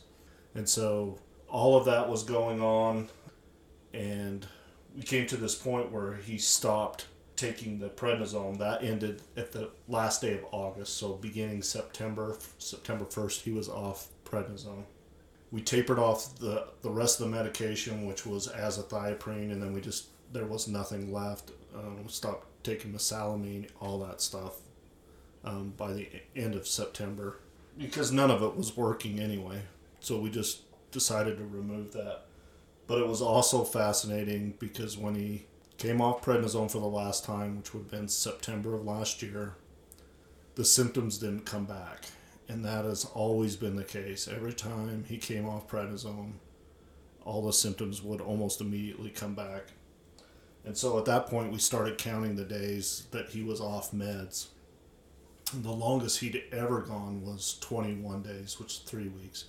And 0.55 0.67
so 0.67 1.19
all 1.47 1.77
of 1.77 1.85
that 1.85 2.09
was 2.09 2.23
going 2.23 2.61
on 2.61 3.09
and 3.93 4.47
we 4.95 5.03
came 5.03 5.27
to 5.27 5.37
this 5.37 5.55
point 5.55 5.91
where 5.91 6.15
he 6.15 6.37
stopped 6.37 7.05
taking 7.41 7.79
the 7.79 7.89
prednisone. 7.89 8.59
That 8.59 8.83
ended 8.83 9.23
at 9.35 9.51
the 9.51 9.71
last 9.87 10.21
day 10.21 10.35
of 10.35 10.45
August. 10.51 10.97
So 10.97 11.13
beginning 11.13 11.63
September, 11.63 12.37
September 12.59 13.05
1st, 13.05 13.41
he 13.41 13.51
was 13.51 13.67
off 13.67 14.09
prednisone. 14.23 14.83
We 15.51 15.61
tapered 15.61 15.97
off 15.97 16.37
the, 16.37 16.67
the 16.83 16.91
rest 16.91 17.19
of 17.19 17.25
the 17.25 17.35
medication, 17.35 18.05
which 18.05 18.25
was 18.25 18.47
azathioprine, 18.47 19.51
and 19.51 19.61
then 19.61 19.73
we 19.73 19.81
just, 19.81 20.07
there 20.31 20.45
was 20.45 20.67
nothing 20.67 21.11
left. 21.11 21.51
Um, 21.75 22.03
we 22.03 22.09
stopped 22.09 22.47
taking 22.63 22.93
mesalamine, 22.93 23.67
all 23.81 23.97
that 23.99 24.21
stuff 24.21 24.59
um, 25.43 25.73
by 25.75 25.93
the 25.93 26.07
end 26.35 26.53
of 26.53 26.67
September 26.67 27.39
because 27.77 28.11
none 28.11 28.29
of 28.29 28.43
it 28.43 28.55
was 28.55 28.77
working 28.77 29.19
anyway. 29.19 29.63
So 29.99 30.19
we 30.19 30.29
just 30.29 30.61
decided 30.91 31.37
to 31.37 31.43
remove 31.43 31.91
that. 31.93 32.25
But 32.85 32.99
it 32.99 33.07
was 33.07 33.21
also 33.21 33.63
fascinating 33.63 34.53
because 34.59 34.97
when 34.97 35.15
he 35.15 35.45
came 35.81 35.99
off 35.99 36.21
prednisone 36.21 36.69
for 36.69 36.77
the 36.77 36.85
last 36.85 37.25
time, 37.25 37.57
which 37.57 37.73
would 37.73 37.81
have 37.81 37.91
been 37.91 38.07
September 38.07 38.75
of 38.75 38.85
last 38.85 39.23
year, 39.23 39.55
the 40.53 40.63
symptoms 40.63 41.17
didn't 41.17 41.47
come 41.47 41.65
back. 41.65 42.05
And 42.47 42.63
that 42.63 42.85
has 42.85 43.05
always 43.15 43.55
been 43.55 43.75
the 43.75 43.83
case. 43.83 44.27
Every 44.27 44.53
time 44.53 45.05
he 45.07 45.17
came 45.17 45.47
off 45.47 45.67
prednisone, 45.67 46.33
all 47.25 47.41
the 47.43 47.51
symptoms 47.51 48.03
would 48.03 48.21
almost 48.21 48.61
immediately 48.61 49.09
come 49.09 49.33
back. 49.33 49.69
And 50.65 50.77
so 50.77 50.99
at 50.99 51.05
that 51.05 51.25
point, 51.25 51.51
we 51.51 51.57
started 51.57 51.97
counting 51.97 52.35
the 52.35 52.45
days 52.45 53.07
that 53.09 53.29
he 53.29 53.41
was 53.41 53.59
off 53.59 53.91
meds. 53.91 54.49
The 55.51 55.71
longest 55.71 56.19
he'd 56.19 56.43
ever 56.51 56.81
gone 56.81 57.23
was 57.23 57.57
21 57.59 58.21
days, 58.21 58.59
which 58.59 58.73
is 58.73 58.79
three 58.85 59.07
weeks. 59.07 59.45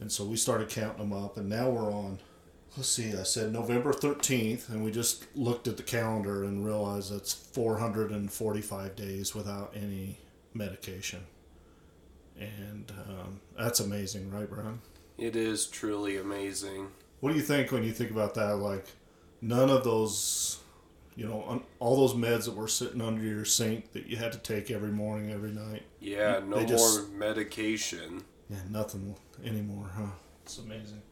And 0.00 0.12
so 0.12 0.22
we 0.22 0.36
started 0.36 0.68
counting 0.68 1.08
them 1.08 1.24
up, 1.24 1.38
and 1.38 1.48
now 1.48 1.70
we're 1.70 1.90
on 1.90 2.18
let's 2.76 2.88
see, 2.88 3.14
I 3.14 3.22
said 3.24 3.52
November 3.52 3.92
13th, 3.92 4.68
and 4.68 4.84
we 4.84 4.90
just 4.90 5.24
looked 5.36 5.66
at 5.68 5.76
the 5.76 5.82
calendar 5.82 6.44
and 6.44 6.64
realized 6.64 7.12
that's 7.12 7.32
445 7.32 8.96
days 8.96 9.34
without 9.34 9.72
any 9.74 10.18
medication. 10.54 11.20
And 12.38 12.92
um, 13.08 13.40
that's 13.58 13.80
amazing, 13.80 14.30
right, 14.30 14.48
Brian? 14.48 14.80
It 15.18 15.36
is 15.36 15.66
truly 15.66 16.16
amazing. 16.16 16.88
What 17.20 17.32
do 17.32 17.36
you 17.36 17.44
think 17.44 17.70
when 17.70 17.82
you 17.82 17.92
think 17.92 18.10
about 18.10 18.34
that? 18.34 18.56
Like, 18.56 18.86
none 19.42 19.68
of 19.68 19.84
those, 19.84 20.60
you 21.16 21.26
know, 21.26 21.44
un- 21.46 21.64
all 21.78 21.96
those 21.96 22.14
meds 22.14 22.46
that 22.46 22.54
were 22.54 22.68
sitting 22.68 23.02
under 23.02 23.22
your 23.22 23.44
sink 23.44 23.92
that 23.92 24.06
you 24.06 24.16
had 24.16 24.32
to 24.32 24.38
take 24.38 24.70
every 24.70 24.90
morning, 24.90 25.30
every 25.30 25.50
night. 25.50 25.82
Yeah, 26.00 26.38
no 26.38 26.56
more 26.56 26.66
just, 26.66 27.10
medication. 27.10 28.24
Yeah, 28.48 28.58
nothing 28.70 29.14
anymore, 29.44 29.90
huh? 29.94 30.12
It's 30.44 30.58
amazing. 30.58 31.02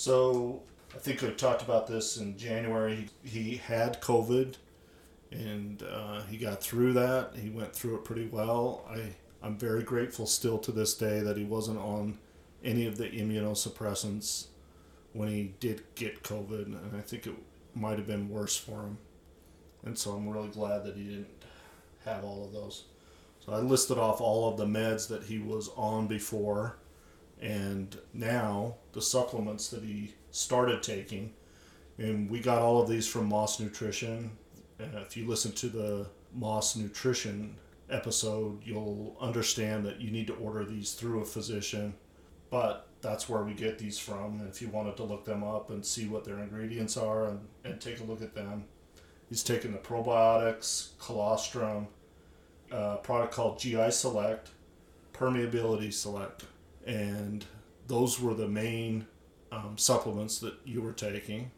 So 0.00 0.62
I 0.94 0.98
think 0.98 1.20
we 1.20 1.28
talked 1.32 1.60
about 1.60 1.86
this 1.86 2.16
in 2.16 2.38
January. 2.38 3.10
He 3.22 3.58
had 3.58 4.00
COVID, 4.00 4.54
and 5.30 5.82
uh, 5.82 6.22
he 6.22 6.38
got 6.38 6.62
through 6.62 6.94
that. 6.94 7.32
He 7.36 7.50
went 7.50 7.74
through 7.74 7.96
it 7.96 8.04
pretty 8.06 8.24
well. 8.24 8.88
I 8.88 9.12
I'm 9.42 9.58
very 9.58 9.82
grateful 9.82 10.24
still 10.24 10.56
to 10.60 10.72
this 10.72 10.94
day 10.94 11.20
that 11.20 11.36
he 11.36 11.44
wasn't 11.44 11.80
on 11.80 12.16
any 12.64 12.86
of 12.86 12.96
the 12.96 13.10
immunosuppressants 13.10 14.46
when 15.12 15.28
he 15.28 15.52
did 15.60 15.82
get 15.96 16.22
COVID, 16.22 16.64
and 16.64 16.96
I 16.96 17.02
think 17.02 17.26
it 17.26 17.34
might 17.74 17.98
have 17.98 18.06
been 18.06 18.30
worse 18.30 18.56
for 18.56 18.80
him. 18.80 18.96
And 19.84 19.98
so 19.98 20.12
I'm 20.12 20.30
really 20.30 20.48
glad 20.48 20.82
that 20.84 20.96
he 20.96 21.04
didn't 21.04 21.44
have 22.06 22.24
all 22.24 22.46
of 22.46 22.54
those. 22.54 22.84
So 23.44 23.52
I 23.52 23.58
listed 23.58 23.98
off 23.98 24.22
all 24.22 24.48
of 24.48 24.56
the 24.56 24.64
meds 24.64 25.08
that 25.08 25.24
he 25.24 25.38
was 25.38 25.68
on 25.76 26.06
before 26.06 26.76
and 27.40 27.98
now 28.12 28.76
the 28.92 29.02
supplements 29.02 29.68
that 29.68 29.82
he 29.82 30.14
started 30.30 30.82
taking 30.82 31.32
and 31.98 32.30
we 32.30 32.40
got 32.40 32.62
all 32.62 32.80
of 32.80 32.88
these 32.88 33.06
from 33.06 33.28
moss 33.28 33.60
nutrition. 33.60 34.30
Uh, 34.80 35.00
if 35.00 35.16
you 35.16 35.26
listen 35.26 35.52
to 35.52 35.68
the 35.68 36.06
moss 36.34 36.76
nutrition 36.76 37.56
episode 37.90 38.60
you'll 38.64 39.16
understand 39.20 39.84
that 39.84 40.00
you 40.00 40.10
need 40.10 40.26
to 40.26 40.34
order 40.34 40.64
these 40.64 40.92
through 40.92 41.20
a 41.20 41.24
physician 41.24 41.94
but 42.50 42.86
that's 43.00 43.28
where 43.28 43.42
we 43.42 43.54
get 43.54 43.78
these 43.78 43.98
from. 43.98 44.40
And 44.40 44.48
if 44.48 44.60
you 44.60 44.68
wanted 44.68 44.96
to 44.98 45.04
look 45.04 45.24
them 45.24 45.42
up 45.42 45.70
and 45.70 45.86
see 45.86 46.06
what 46.08 46.24
their 46.24 46.40
ingredients 46.40 46.96
are 46.96 47.26
and, 47.26 47.40
and 47.64 47.80
take 47.80 48.00
a 48.00 48.04
look 48.04 48.22
at 48.22 48.34
them 48.34 48.64
he's 49.30 49.42
taking 49.42 49.72
the 49.72 49.78
probiotics 49.78 50.90
colostrum 50.98 51.86
a 52.70 52.96
product 52.98 53.32
called 53.32 53.58
gi 53.58 53.90
select 53.90 54.50
permeability 55.14 55.92
select 55.92 56.44
and 56.86 57.44
those 57.86 58.20
were 58.20 58.34
the 58.34 58.48
main 58.48 59.06
um, 59.52 59.76
supplements 59.76 60.38
that 60.38 60.54
you 60.64 60.80
were 60.80 60.92
taking. 60.92 61.50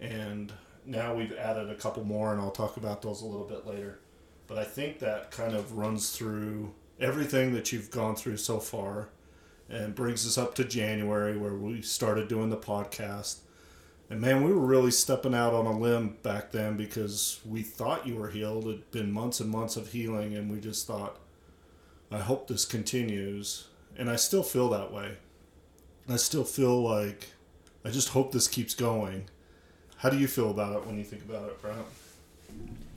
And 0.00 0.52
now 0.84 1.14
we've 1.14 1.32
added 1.32 1.70
a 1.70 1.74
couple 1.74 2.04
more, 2.04 2.32
and 2.32 2.40
I'll 2.40 2.50
talk 2.50 2.76
about 2.76 3.02
those 3.02 3.22
a 3.22 3.26
little 3.26 3.46
bit 3.46 3.66
later. 3.66 3.98
But 4.46 4.58
I 4.58 4.64
think 4.64 4.98
that 5.00 5.30
kind 5.30 5.54
of 5.54 5.72
runs 5.72 6.10
through 6.10 6.74
everything 7.00 7.52
that 7.54 7.72
you've 7.72 7.90
gone 7.90 8.16
through 8.16 8.38
so 8.38 8.58
far 8.58 9.08
and 9.68 9.94
brings 9.94 10.26
us 10.26 10.38
up 10.38 10.54
to 10.54 10.64
January 10.64 11.36
where 11.36 11.54
we 11.54 11.82
started 11.82 12.28
doing 12.28 12.50
the 12.50 12.56
podcast. 12.56 13.40
And 14.10 14.20
man, 14.20 14.42
we 14.42 14.52
were 14.52 14.64
really 14.64 14.90
stepping 14.90 15.34
out 15.34 15.52
on 15.52 15.66
a 15.66 15.78
limb 15.78 16.16
back 16.22 16.50
then 16.50 16.78
because 16.78 17.40
we 17.46 17.62
thought 17.62 18.06
you 18.06 18.16
were 18.16 18.30
healed. 18.30 18.64
It'd 18.66 18.90
been 18.90 19.12
months 19.12 19.40
and 19.40 19.50
months 19.50 19.76
of 19.76 19.92
healing, 19.92 20.34
and 20.34 20.50
we 20.50 20.60
just 20.60 20.86
thought, 20.86 21.18
I 22.10 22.18
hope 22.18 22.48
this 22.48 22.64
continues 22.64 23.68
and 23.98 24.08
I 24.08 24.16
still 24.16 24.42
feel 24.42 24.70
that 24.70 24.92
way. 24.92 25.18
I 26.08 26.16
still 26.16 26.44
feel 26.44 26.80
like 26.80 27.32
I 27.84 27.90
just 27.90 28.10
hope 28.10 28.32
this 28.32 28.48
keeps 28.48 28.74
going. 28.74 29.28
How 29.98 30.08
do 30.08 30.18
you 30.18 30.28
feel 30.28 30.50
about 30.50 30.76
it 30.76 30.86
when 30.86 30.96
you 30.96 31.04
think 31.04 31.24
about 31.24 31.48
it, 31.48 31.60
Brent? 31.60 31.84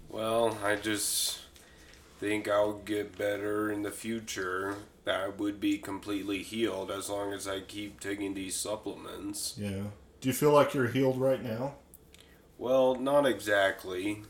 Well, 0.08 0.58
I 0.64 0.76
just 0.76 1.40
think 2.20 2.48
I'll 2.48 2.74
get 2.74 3.18
better 3.18 3.72
in 3.72 3.82
the 3.82 3.92
future. 3.92 4.76
That 5.04 5.20
I 5.20 5.30
would 5.30 5.60
be 5.60 5.80
completely 5.80 6.44
healed 6.44 6.92
as 6.92 7.10
long 7.10 7.34
as 7.34 7.48
I 7.48 7.62
keep 7.62 8.00
taking 8.00 8.36
these 8.36 8.56
supplements. 8.56 9.56
Yeah. 9.58 9.86
Do 10.20 10.30
you 10.30 10.34
feel 10.34 10.52
like 10.52 10.76
you're 10.76 10.90
healed 10.90 11.20
right 11.20 11.44
now? 11.44 11.74
Well, 12.60 12.94
not 12.94 13.26
exactly, 13.26 14.22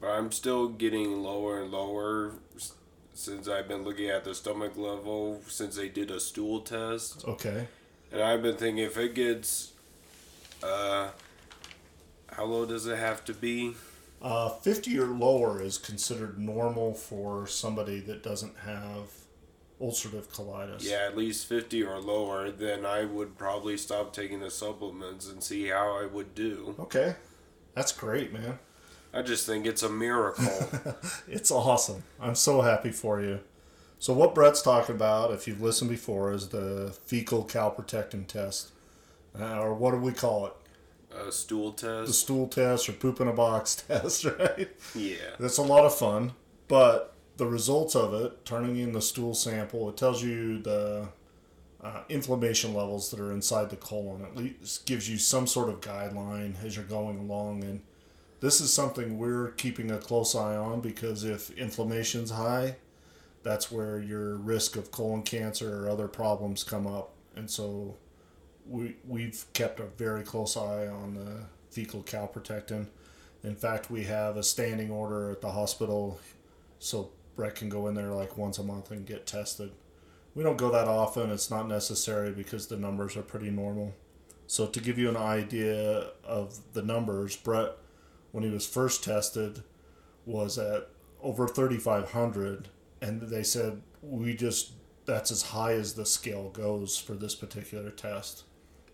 but 0.00 0.08
I'm 0.08 0.32
still 0.32 0.68
getting 0.68 1.22
lower 1.22 1.62
and 1.62 1.70
lower 1.70 2.34
since 3.16 3.48
I've 3.48 3.66
been 3.66 3.82
looking 3.82 4.10
at 4.10 4.24
the 4.24 4.34
stomach 4.34 4.76
level 4.76 5.40
since 5.48 5.76
they 5.76 5.88
did 5.88 6.10
a 6.10 6.20
stool 6.20 6.60
test. 6.60 7.24
Okay. 7.26 7.66
And 8.12 8.22
I've 8.22 8.42
been 8.42 8.56
thinking 8.56 8.84
if 8.84 8.98
it 8.98 9.14
gets, 9.14 9.72
uh, 10.62 11.08
how 12.28 12.44
low 12.44 12.66
does 12.66 12.86
it 12.86 12.98
have 12.98 13.24
to 13.24 13.34
be? 13.34 13.74
Uh, 14.20 14.50
50 14.50 14.98
or 14.98 15.06
lower 15.06 15.62
is 15.62 15.78
considered 15.78 16.38
normal 16.38 16.92
for 16.92 17.46
somebody 17.46 18.00
that 18.00 18.22
doesn't 18.22 18.58
have 18.58 19.10
ulcerative 19.80 20.26
colitis. 20.28 20.84
Yeah, 20.84 21.06
at 21.06 21.16
least 21.16 21.46
50 21.46 21.82
or 21.84 21.98
lower, 21.98 22.50
then 22.50 22.84
I 22.84 23.06
would 23.06 23.38
probably 23.38 23.78
stop 23.78 24.12
taking 24.12 24.40
the 24.40 24.50
supplements 24.50 25.28
and 25.28 25.42
see 25.42 25.68
how 25.68 25.98
I 25.98 26.06
would 26.06 26.34
do. 26.34 26.74
Okay. 26.78 27.16
That's 27.74 27.92
great, 27.92 28.32
man. 28.32 28.58
I 29.16 29.22
just 29.22 29.46
think 29.46 29.64
it's 29.64 29.82
a 29.82 29.88
miracle. 29.88 30.44
it's 31.28 31.50
awesome. 31.50 32.02
I'm 32.20 32.34
so 32.34 32.60
happy 32.60 32.90
for 32.90 33.22
you. 33.22 33.40
So 33.98 34.12
what 34.12 34.34
Brett's 34.34 34.60
talking 34.60 34.94
about, 34.94 35.30
if 35.30 35.48
you've 35.48 35.62
listened 35.62 35.88
before, 35.88 36.34
is 36.34 36.48
the 36.48 36.94
fecal 37.06 37.42
calprotectin 37.42 38.26
test, 38.26 38.72
uh, 39.40 39.58
or 39.58 39.72
what 39.72 39.92
do 39.92 39.96
we 39.96 40.12
call 40.12 40.46
it? 40.48 40.52
A 41.18 41.32
stool 41.32 41.72
test. 41.72 42.08
The 42.08 42.12
stool 42.12 42.46
test 42.46 42.90
or 42.90 42.92
poop 42.92 43.18
in 43.22 43.28
a 43.28 43.32
box 43.32 43.76
test, 43.88 44.26
right? 44.26 44.68
Yeah. 44.94 45.16
That's 45.40 45.56
a 45.56 45.62
lot 45.62 45.86
of 45.86 45.96
fun, 45.96 46.32
but 46.68 47.14
the 47.38 47.46
results 47.46 47.96
of 47.96 48.12
it, 48.12 48.44
turning 48.44 48.76
in 48.76 48.92
the 48.92 49.00
stool 49.00 49.34
sample, 49.34 49.88
it 49.88 49.96
tells 49.96 50.22
you 50.22 50.58
the 50.58 51.08
uh, 51.82 52.02
inflammation 52.10 52.74
levels 52.74 53.10
that 53.10 53.20
are 53.20 53.32
inside 53.32 53.70
the 53.70 53.76
colon. 53.76 54.22
At 54.26 54.36
least 54.36 54.84
gives 54.84 55.08
you 55.08 55.16
some 55.16 55.46
sort 55.46 55.70
of 55.70 55.80
guideline 55.80 56.62
as 56.62 56.76
you're 56.76 56.84
going 56.84 57.18
along 57.18 57.64
and 57.64 57.80
this 58.40 58.60
is 58.60 58.72
something 58.72 59.18
we're 59.18 59.50
keeping 59.52 59.90
a 59.90 59.98
close 59.98 60.34
eye 60.34 60.56
on 60.56 60.80
because 60.80 61.24
if 61.24 61.50
inflammation's 61.58 62.30
high, 62.30 62.76
that's 63.42 63.70
where 63.70 64.00
your 64.00 64.36
risk 64.36 64.76
of 64.76 64.90
colon 64.90 65.22
cancer 65.22 65.84
or 65.84 65.88
other 65.88 66.08
problems 66.08 66.64
come 66.64 66.86
up. 66.86 67.12
And 67.34 67.50
so 67.50 67.96
we, 68.68 68.96
we've 69.06 69.44
kept 69.52 69.80
a 69.80 69.84
very 69.84 70.22
close 70.22 70.56
eye 70.56 70.86
on 70.86 71.14
the 71.14 71.44
fecal 71.70 72.02
calprotectin. 72.02 72.88
In 73.44 73.54
fact, 73.54 73.90
we 73.90 74.04
have 74.04 74.36
a 74.36 74.42
standing 74.42 74.90
order 74.90 75.30
at 75.30 75.40
the 75.40 75.50
hospital 75.50 76.18
so 76.78 77.10
Brett 77.36 77.54
can 77.54 77.68
go 77.68 77.86
in 77.86 77.94
there 77.94 78.10
like 78.10 78.36
once 78.36 78.58
a 78.58 78.62
month 78.62 78.90
and 78.90 79.06
get 79.06 79.26
tested. 79.26 79.70
We 80.34 80.42
don't 80.42 80.58
go 80.58 80.70
that 80.70 80.88
often, 80.88 81.30
it's 81.30 81.50
not 81.50 81.68
necessary 81.68 82.32
because 82.32 82.66
the 82.66 82.76
numbers 82.76 83.16
are 83.16 83.22
pretty 83.22 83.50
normal. 83.50 83.94
So, 84.46 84.66
to 84.66 84.80
give 84.80 84.98
you 84.98 85.08
an 85.08 85.16
idea 85.16 86.10
of 86.22 86.58
the 86.72 86.82
numbers, 86.82 87.36
Brett, 87.36 87.72
when 88.32 88.44
he 88.44 88.50
was 88.50 88.66
first 88.66 89.04
tested, 89.04 89.62
was 90.24 90.58
at 90.58 90.88
over 91.22 91.48
3,500, 91.48 92.68
and 93.00 93.22
they 93.22 93.42
said, 93.42 93.82
we 94.02 94.34
just, 94.34 94.72
that's 95.06 95.30
as 95.30 95.42
high 95.42 95.72
as 95.72 95.94
the 95.94 96.06
scale 96.06 96.50
goes 96.50 96.98
for 96.98 97.14
this 97.14 97.34
particular 97.34 97.90
test. 97.90 98.44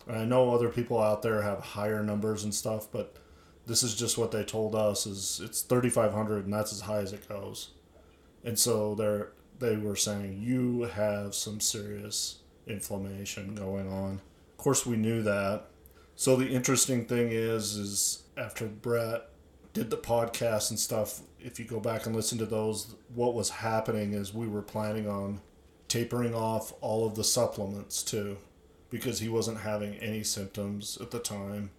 And 0.07 0.17
I 0.17 0.25
know 0.25 0.51
other 0.51 0.69
people 0.69 1.01
out 1.01 1.23
there 1.23 1.43
have 1.43 1.61
higher 1.61 2.03
numbers 2.03 2.45
and 2.45 2.55
stuff, 2.55 2.91
but 2.91 3.17
this 3.67 3.83
is 3.83 3.95
just 3.95 4.19
what 4.19 4.33
they 4.33 4.43
told 4.43 4.75
us 4.75 5.07
is 5.07 5.41
it's 5.43 5.63
3,500 5.63 6.45
and 6.45 6.53
that's 6.53 6.73
as 6.73 6.83
high 6.83 6.99
as 6.99 7.13
it 7.13 7.29
goes. 7.29 7.71
And 8.45 8.59
so 8.59 8.95
they're, 8.95 9.33
they 9.59 9.77
were 9.77 9.97
saying, 9.97 10.43
you 10.43 10.83
have 10.83 11.35
some 11.35 11.61
serious 11.61 12.39
inflammation 12.67 13.55
going 13.55 13.89
on. 13.89 14.21
Of 14.51 14.57
course, 14.57 14.85
we 14.85 14.97
knew 14.97 15.23
that. 15.23 15.67
So 16.17 16.37
the 16.37 16.49
interesting 16.49 17.05
thing 17.07 17.29
is, 17.31 17.77
is 17.77 18.23
after 18.37 18.67
Brett 18.67 19.29
did 19.73 19.91
the 19.91 19.97
podcast 19.97 20.71
and 20.71 20.79
stuff, 20.79 21.21
if 21.41 21.59
you 21.59 21.65
go 21.65 21.81
back 21.81 22.07
and 22.07 22.15
listen 22.15 22.39
to 22.39 22.47
those, 22.47 22.95
what 23.15 23.35
was 23.35 23.51
happening 23.51 24.13
is 24.13 24.33
we 24.33 24.47
were 24.47 24.63
planning 24.63 25.09
on 25.09 25.41
tapering 25.89 26.35
off 26.35 26.73
all 26.81 27.07
of 27.07 27.15
the 27.15 27.25
supplements 27.25 28.03
too, 28.03 28.39
because 28.91 29.19
he 29.19 29.29
wasn't 29.29 29.61
having 29.61 29.95
any 29.97 30.23
symptoms 30.23 30.99
at 31.01 31.11
the 31.11 31.19
time. 31.19 31.71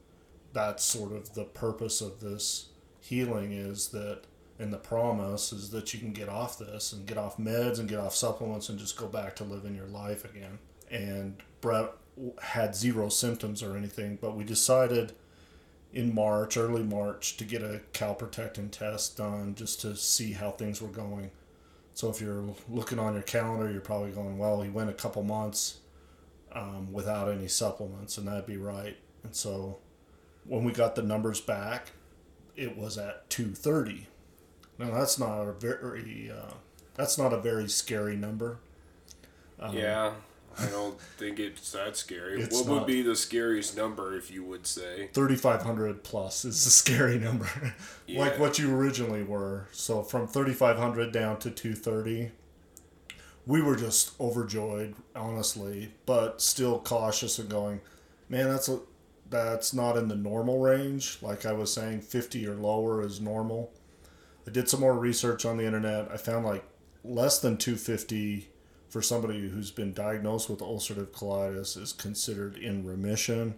That's 0.51 0.83
sort 0.83 1.13
of 1.13 1.33
the 1.33 1.45
purpose 1.45 2.01
of 2.01 2.19
this 2.19 2.67
healing 2.99 3.51
is 3.51 3.89
that, 3.89 4.21
and 4.59 4.71
the 4.71 4.77
promise 4.77 5.51
is 5.51 5.69
that 5.71 5.93
you 5.93 5.99
can 5.99 6.13
get 6.13 6.29
off 6.29 6.59
this 6.59 6.93
and 6.93 7.07
get 7.07 7.17
off 7.17 7.37
meds 7.37 7.79
and 7.79 7.89
get 7.89 7.99
off 7.99 8.15
supplements 8.15 8.69
and 8.69 8.77
just 8.77 8.97
go 8.97 9.07
back 9.07 9.35
to 9.37 9.43
living 9.43 9.75
your 9.75 9.87
life 9.87 10.25
again. 10.25 10.59
And 10.91 11.37
Brett 11.61 11.91
had 12.41 12.75
zero 12.75 13.09
symptoms 13.09 13.63
or 13.63 13.75
anything, 13.75 14.17
but 14.21 14.35
we 14.35 14.43
decided 14.43 15.13
in 15.91 16.13
March, 16.13 16.57
early 16.57 16.83
March, 16.83 17.37
to 17.37 17.43
get 17.43 17.61
a 17.61 17.81
calprotectin 17.93 18.71
test 18.71 19.17
done 19.17 19.55
just 19.55 19.81
to 19.81 19.95
see 19.95 20.33
how 20.33 20.51
things 20.51 20.81
were 20.81 20.87
going. 20.87 21.31
So 21.93 22.09
if 22.09 22.19
you're 22.19 22.43
looking 22.67 22.97
on 22.97 23.13
your 23.13 23.21
calendar, 23.21 23.71
you're 23.71 23.81
probably 23.81 24.11
going, 24.11 24.37
well, 24.37 24.61
he 24.61 24.69
went 24.69 24.89
a 24.89 24.93
couple 24.93 25.21
months 25.23 25.77
um, 26.51 26.91
without 26.91 27.29
any 27.29 27.47
supplements, 27.47 28.17
and 28.17 28.27
that'd 28.27 28.47
be 28.47 28.57
right. 28.57 28.97
And 29.23 29.35
so 29.35 29.77
when 30.45 30.63
we 30.63 30.71
got 30.71 30.95
the 30.95 31.03
numbers 31.03 31.39
back, 31.39 31.91
it 32.55 32.77
was 32.77 32.97
at 32.97 33.29
230. 33.29 34.07
Now 34.79 34.91
that's 34.91 35.19
not 35.19 35.41
a 35.43 35.53
very 35.53 36.31
uh, 36.31 36.53
that's 36.95 37.17
not 37.17 37.33
a 37.33 37.37
very 37.39 37.67
scary 37.69 38.15
number. 38.15 38.57
Um, 39.59 39.75
yeah, 39.75 40.13
I 40.59 40.67
don't 40.67 40.99
think 40.99 41.39
it's 41.39 41.71
that 41.71 41.97
scary. 41.97 42.41
It's 42.41 42.55
what 42.55 42.67
would 42.67 42.85
be 42.85 43.01
the 43.01 43.15
scariest 43.15 43.75
number 43.75 44.15
if 44.15 44.29
you 44.31 44.43
would 44.43 44.67
say? 44.67 45.09
3,500 45.13 46.03
plus 46.03 46.45
is 46.45 46.65
a 46.65 46.69
scary 46.71 47.17
number, 47.17 47.49
yeah. 48.07 48.19
like 48.19 48.39
what 48.39 48.59
you 48.59 48.73
originally 48.73 49.23
were. 49.23 49.67
So 49.71 50.03
from 50.03 50.27
3,500 50.27 51.11
down 51.11 51.39
to 51.39 51.49
230, 51.49 52.31
we 53.45 53.61
were 53.61 53.75
just 53.75 54.19
overjoyed, 54.19 54.95
honestly, 55.15 55.93
but 56.05 56.41
still 56.41 56.79
cautious 56.79 57.39
and 57.39 57.49
going, 57.49 57.81
man, 58.29 58.49
that's 58.49 58.69
a 58.69 58.79
that's 59.29 59.73
not 59.73 59.97
in 59.97 60.07
the 60.07 60.15
normal 60.15 60.59
range. 60.59 61.17
Like 61.21 61.45
I 61.45 61.53
was 61.53 61.73
saying, 61.73 62.01
50 62.01 62.47
or 62.47 62.53
lower 62.53 63.01
is 63.03 63.19
normal. 63.19 63.71
I 64.47 64.51
did 64.51 64.69
some 64.69 64.81
more 64.81 64.95
research 64.95 65.45
on 65.45 65.57
the 65.57 65.65
internet. 65.65 66.11
I 66.11 66.17
found 66.17 66.45
like 66.45 66.63
less 67.03 67.39
than 67.39 67.57
250 67.57 68.47
for 68.93 69.01
somebody 69.01 69.49
who's 69.49 69.71
been 69.71 69.91
diagnosed 69.91 70.51
with 70.51 70.59
ulcerative 70.59 71.07
colitis 71.07 71.75
is 71.81 71.93
considered 71.93 72.55
in 72.55 72.85
remission. 72.85 73.55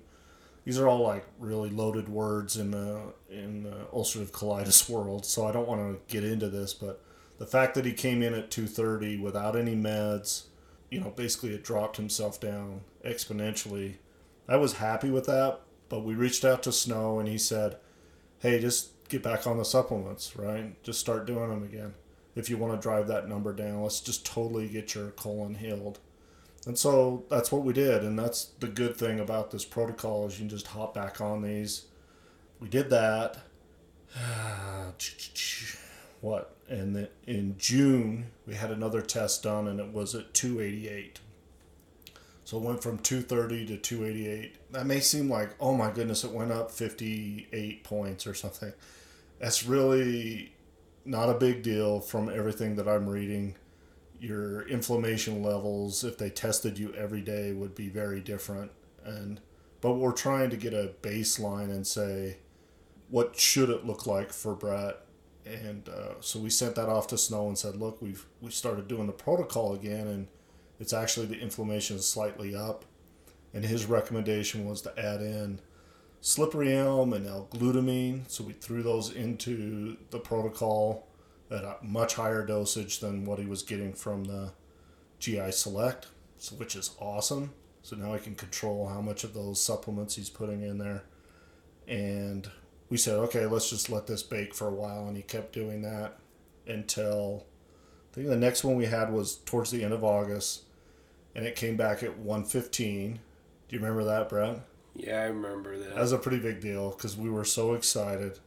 These 0.64 0.80
are 0.80 0.88
all 0.88 1.02
like 1.02 1.26
really 1.38 1.70
loaded 1.70 2.08
words 2.08 2.56
in 2.56 2.72
the 2.72 3.14
in 3.30 3.64
the 3.64 3.86
ulcerative 3.94 4.32
colitis 4.32 4.90
world, 4.90 5.26
so 5.26 5.46
I 5.46 5.52
don't 5.52 5.68
want 5.68 5.82
to 5.82 6.14
get 6.14 6.24
into 6.24 6.48
this, 6.48 6.74
but 6.74 7.04
the 7.38 7.46
fact 7.46 7.76
that 7.76 7.84
he 7.84 7.92
came 7.92 8.24
in 8.24 8.34
at 8.34 8.50
230 8.50 9.18
without 9.18 9.58
any 9.58 9.76
meds, 9.76 10.44
you 10.90 11.02
know, 11.02 11.10
basically 11.10 11.54
it 11.54 11.66
dropped 11.66 11.98
himself 11.98 12.40
down 12.40 12.80
exponentially. 13.06 13.96
I 14.48 14.56
was 14.56 14.78
happy 14.78 15.12
with 15.12 15.26
that, 15.26 15.60
but 15.90 16.06
we 16.06 16.14
reached 16.16 16.46
out 16.46 16.64
to 16.64 16.72
Snow 16.72 17.20
and 17.20 17.28
he 17.28 17.38
said, 17.38 17.76
"Hey, 18.40 18.62
just 18.62 18.92
get 19.10 19.22
back 19.22 19.46
on 19.46 19.58
the 19.58 19.66
supplements, 19.66 20.38
right? 20.38 20.82
Just 20.82 21.02
start 21.02 21.28
doing 21.28 21.50
them 21.50 21.64
again. 21.64 21.94
If 22.36 22.50
you 22.50 22.58
want 22.58 22.74
to 22.74 22.82
drive 22.82 23.08
that 23.08 23.30
number 23.30 23.54
down, 23.54 23.82
let's 23.82 24.02
just 24.02 24.26
totally 24.26 24.68
get 24.68 24.94
your 24.94 25.12
colon 25.12 25.56
healed." 25.56 26.00
And 26.66 26.78
so 26.78 27.26
that's 27.30 27.52
what 27.52 27.64
we 27.64 27.74
did, 27.74 28.04
and 28.04 28.18
that's 28.18 28.46
the 28.60 28.68
good 28.68 28.98
thing 28.98 29.20
about 29.20 29.52
this 29.52 29.64
protocol 29.64 30.26
is 30.28 30.34
you 30.34 30.44
can 30.44 30.50
just 30.50 30.68
hop 30.68 30.94
back 30.94 31.22
on 31.22 31.42
these. 31.42 31.86
We 32.60 32.68
did 32.68 32.90
that. 32.90 33.38
What? 36.22 36.56
And 36.68 36.96
then 36.96 37.10
in 37.28 37.56
June 37.60 38.32
we 38.48 38.56
had 38.56 38.72
another 38.72 39.02
test 39.02 39.44
done, 39.44 39.68
and 39.68 39.80
it 39.80 39.94
was 39.94 40.16
at 40.16 40.34
288. 40.34 41.20
So 42.46 42.58
it 42.58 42.64
went 42.64 42.82
from 42.82 42.98
230 42.98 43.68
to 43.68 43.78
288. 43.78 44.72
That 44.72 44.88
may 44.88 45.02
seem 45.02 45.30
like, 45.30 45.50
oh 45.60 45.76
my 45.76 45.92
goodness, 45.92 46.24
it 46.24 46.32
went 46.32 46.52
up 46.52 46.72
58 46.72 47.84
points 47.84 48.26
or 48.26 48.34
something. 48.34 48.74
That's 49.40 49.66
really 49.66 50.55
not 51.06 51.30
a 51.30 51.36
big 51.36 51.62
deal 51.62 52.00
from 52.00 52.30
everything 52.30 52.76
that 52.76 52.88
I'm 52.88 53.08
reading. 53.08 53.56
Your 54.20 54.68
inflammation 54.68 55.44
levels, 55.44 56.04
if 56.04 56.18
they 56.18 56.30
tested 56.30 56.80
you 56.80 56.94
every 56.96 57.22
day, 57.22 57.54
would 57.54 57.76
be 57.76 57.90
very 57.90 58.20
different. 58.20 58.72
And 59.04 59.40
but 59.82 59.94
we're 59.94 60.14
trying 60.14 60.50
to 60.50 60.58
get 60.58 60.74
a 60.74 60.94
baseline 61.02 61.70
and 61.70 61.86
say, 61.86 62.38
what 63.10 63.38
should 63.38 63.70
it 63.70 63.86
look 63.86 64.08
like 64.08 64.34
for 64.34 64.56
Brett? 64.56 65.02
And 65.46 65.88
uh, 65.88 66.16
so 66.22 66.40
we 66.40 66.50
sent 66.50 66.74
that 66.76 66.90
off 66.90 67.08
to 67.08 67.18
Snow 67.18 67.48
and 67.48 67.58
said, 67.58 67.76
look, 67.76 68.02
we've 68.02 68.26
we 68.42 68.50
started 68.50 68.88
doing 68.88 69.06
the 69.06 69.14
protocol 69.14 69.76
again, 69.76 70.08
and 70.08 70.28
it's 70.80 70.94
actually 70.94 71.28
the 71.28 71.40
inflammation 71.40 71.98
is 71.98 72.08
slightly 72.08 72.56
up. 72.56 72.86
And 73.54 73.64
his 73.64 73.86
recommendation 73.86 74.68
was 74.68 74.82
to 74.82 75.00
add 75.00 75.22
in 75.22 75.60
slippery 76.26 76.76
elm 76.76 77.14
and 77.14 77.28
L-glutamine. 77.28 78.28
So 78.28 78.44
we 78.44 78.54
threw 78.54 78.82
those 78.82 79.12
into 79.12 79.96
the 80.10 80.18
protocol 80.18 81.08
at 81.52 81.64
a 81.64 81.78
much 81.84 82.16
higher 82.16 82.44
dosage 82.44 83.00
than 83.00 83.26
what 83.26 83.38
he 83.38 83.46
was 83.46 83.62
getting 83.62 83.94
from 83.94 84.24
the 84.24 84.52
GI 85.20 85.52
Select, 85.52 86.08
so, 86.40 86.56
which 86.56 86.76
is 86.76 86.96
awesome. 87.00 87.54
So 87.84 87.96
now 87.96 88.12
I 88.12 88.18
can 88.18 88.34
control 88.34 88.88
how 88.88 89.02
much 89.02 89.24
of 89.24 89.36
those 89.36 89.62
supplements 89.62 90.16
he's 90.16 90.32
putting 90.32 90.64
in 90.64 90.80
there. 90.80 91.04
And 91.88 92.50
we 92.90 92.98
said, 92.98 93.18
okay, 93.18 93.46
let's 93.46 93.70
just 93.70 93.92
let 93.92 94.08
this 94.08 94.24
bake 94.24 94.56
for 94.56 94.68
a 94.68 94.74
while. 94.74 95.08
And 95.08 95.16
he 95.16 95.22
kept 95.22 95.54
doing 95.54 95.84
that 95.84 96.18
until 96.66 97.46
I 98.12 98.16
think 98.16 98.30
the 98.30 98.36
next 98.36 98.64
one 98.64 98.76
we 98.76 98.88
had 98.88 99.14
was 99.14 99.36
towards 99.36 99.70
the 99.70 99.84
end 99.84 99.94
of 99.94 100.04
August. 100.04 100.64
And 101.36 101.46
it 101.46 101.56
came 101.56 101.78
back 101.78 102.02
at 102.02 102.18
115. 102.18 103.20
Do 103.68 103.76
you 103.76 103.80
remember 103.80 104.04
that, 104.06 104.28
Brett? 104.28 104.62
Yeah, 104.96 105.22
I 105.22 105.26
remember 105.26 105.78
that. 105.78 105.96
That 105.96 106.02
was 106.02 106.12
a 106.12 106.18
pretty 106.18 106.40
big 106.40 106.62
deal 106.62 106.92
because 106.92 107.18
we 107.18 107.30
were 107.30 107.46
so 107.46 107.74
excited. 107.74 108.40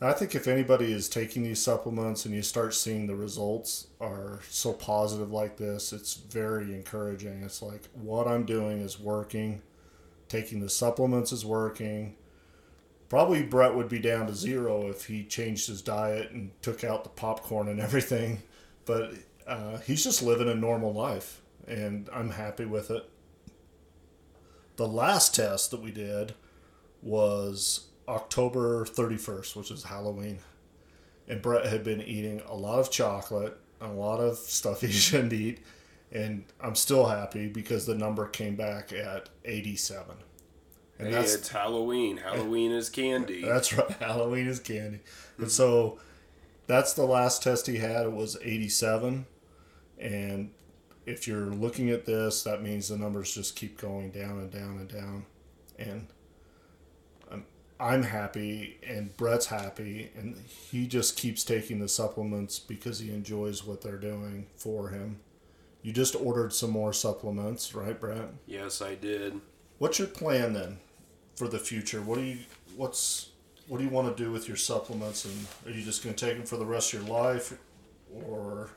And 0.00 0.10
I 0.10 0.14
think 0.14 0.34
if 0.34 0.48
anybody 0.48 0.92
is 0.92 1.08
taking 1.08 1.42
these 1.42 1.62
supplements 1.62 2.24
and 2.24 2.34
you 2.34 2.42
start 2.42 2.74
seeing 2.74 3.06
the 3.06 3.14
results 3.14 3.88
are 4.00 4.40
so 4.48 4.72
positive 4.72 5.30
like 5.30 5.56
this, 5.56 5.92
it's 5.92 6.14
very 6.14 6.74
encouraging. 6.74 7.42
It's 7.42 7.62
like 7.62 7.82
what 7.94 8.26
I'm 8.26 8.44
doing 8.44 8.80
is 8.80 8.98
working, 8.98 9.62
taking 10.28 10.60
the 10.60 10.68
supplements 10.68 11.30
is 11.32 11.44
working. 11.44 12.16
Probably 13.08 13.42
Brett 13.42 13.74
would 13.74 13.88
be 13.88 13.98
down 13.98 14.26
to 14.26 14.34
zero 14.34 14.88
if 14.88 15.06
he 15.06 15.24
changed 15.24 15.68
his 15.68 15.82
diet 15.82 16.30
and 16.30 16.50
took 16.62 16.82
out 16.82 17.04
the 17.04 17.10
popcorn 17.10 17.68
and 17.68 17.78
everything. 17.80 18.42
But 18.86 19.14
uh, 19.46 19.78
he's 19.78 20.02
just 20.02 20.22
living 20.22 20.48
a 20.48 20.54
normal 20.54 20.92
life, 20.92 21.42
and 21.68 22.08
I'm 22.12 22.30
happy 22.30 22.64
with 22.64 22.90
it. 22.90 23.08
The 24.76 24.86
last 24.86 25.34
test 25.34 25.70
that 25.70 25.82
we 25.82 25.90
did 25.90 26.34
was 27.02 27.88
October 28.08 28.84
31st, 28.84 29.56
which 29.56 29.70
is 29.70 29.84
Halloween. 29.84 30.38
And 31.28 31.40
Brett 31.42 31.66
had 31.66 31.84
been 31.84 32.02
eating 32.02 32.42
a 32.46 32.54
lot 32.54 32.78
of 32.78 32.90
chocolate, 32.90 33.56
a 33.80 33.88
lot 33.88 34.18
of 34.20 34.36
stuff 34.38 34.80
he 34.80 34.88
shouldn't 34.92 35.32
eat. 35.32 35.60
And 36.10 36.44
I'm 36.60 36.74
still 36.74 37.06
happy 37.06 37.48
because 37.48 37.86
the 37.86 37.94
number 37.94 38.26
came 38.26 38.54
back 38.54 38.92
at 38.92 39.28
87. 39.44 40.16
And 40.98 41.08
hey, 41.08 41.20
it's 41.20 41.48
Halloween. 41.48 42.18
Halloween 42.18 42.70
is 42.70 42.90
candy. 42.90 43.42
that's 43.44 43.72
right. 43.72 43.90
Halloween 44.00 44.46
is 44.46 44.60
candy. 44.60 45.00
And 45.38 45.50
so 45.50 45.98
that's 46.66 46.92
the 46.92 47.04
last 47.04 47.42
test 47.42 47.66
he 47.66 47.78
had. 47.78 48.06
It 48.06 48.12
was 48.12 48.36
87. 48.42 49.26
And 49.98 50.50
if 51.06 51.26
you're 51.26 51.46
looking 51.46 51.90
at 51.90 52.06
this, 52.06 52.42
that 52.44 52.62
means 52.62 52.88
the 52.88 52.96
numbers 52.96 53.34
just 53.34 53.56
keep 53.56 53.80
going 53.80 54.10
down 54.10 54.38
and 54.38 54.50
down 54.50 54.78
and 54.78 54.88
down. 54.88 55.26
And 55.78 56.06
I'm, 57.30 57.44
I'm 57.80 58.02
happy, 58.04 58.78
and 58.86 59.16
Brett's 59.16 59.46
happy, 59.46 60.10
and 60.16 60.36
he 60.70 60.86
just 60.86 61.16
keeps 61.16 61.44
taking 61.44 61.80
the 61.80 61.88
supplements 61.88 62.58
because 62.58 63.00
he 63.00 63.10
enjoys 63.10 63.64
what 63.64 63.82
they're 63.82 63.96
doing 63.96 64.46
for 64.56 64.88
him. 64.88 65.20
You 65.82 65.92
just 65.92 66.14
ordered 66.14 66.52
some 66.52 66.70
more 66.70 66.92
supplements, 66.92 67.74
right, 67.74 67.98
Brett? 67.98 68.28
Yes, 68.46 68.80
I 68.80 68.94
did. 68.94 69.40
What's 69.78 69.98
your 69.98 70.08
plan 70.08 70.52
then 70.52 70.78
for 71.34 71.48
the 71.48 71.58
future? 71.58 72.00
What 72.00 72.18
do 72.18 72.24
you 72.24 72.38
what's 72.76 73.30
what 73.66 73.78
do 73.78 73.84
you 73.84 73.90
want 73.90 74.16
to 74.16 74.22
do 74.22 74.30
with 74.30 74.46
your 74.46 74.56
supplements, 74.56 75.24
and 75.24 75.46
are 75.66 75.76
you 75.76 75.84
just 75.84 76.04
going 76.04 76.14
to 76.14 76.24
take 76.26 76.36
them 76.36 76.46
for 76.46 76.56
the 76.56 76.64
rest 76.64 76.94
of 76.94 77.00
your 77.00 77.12
life, 77.12 77.58
or 78.14 78.70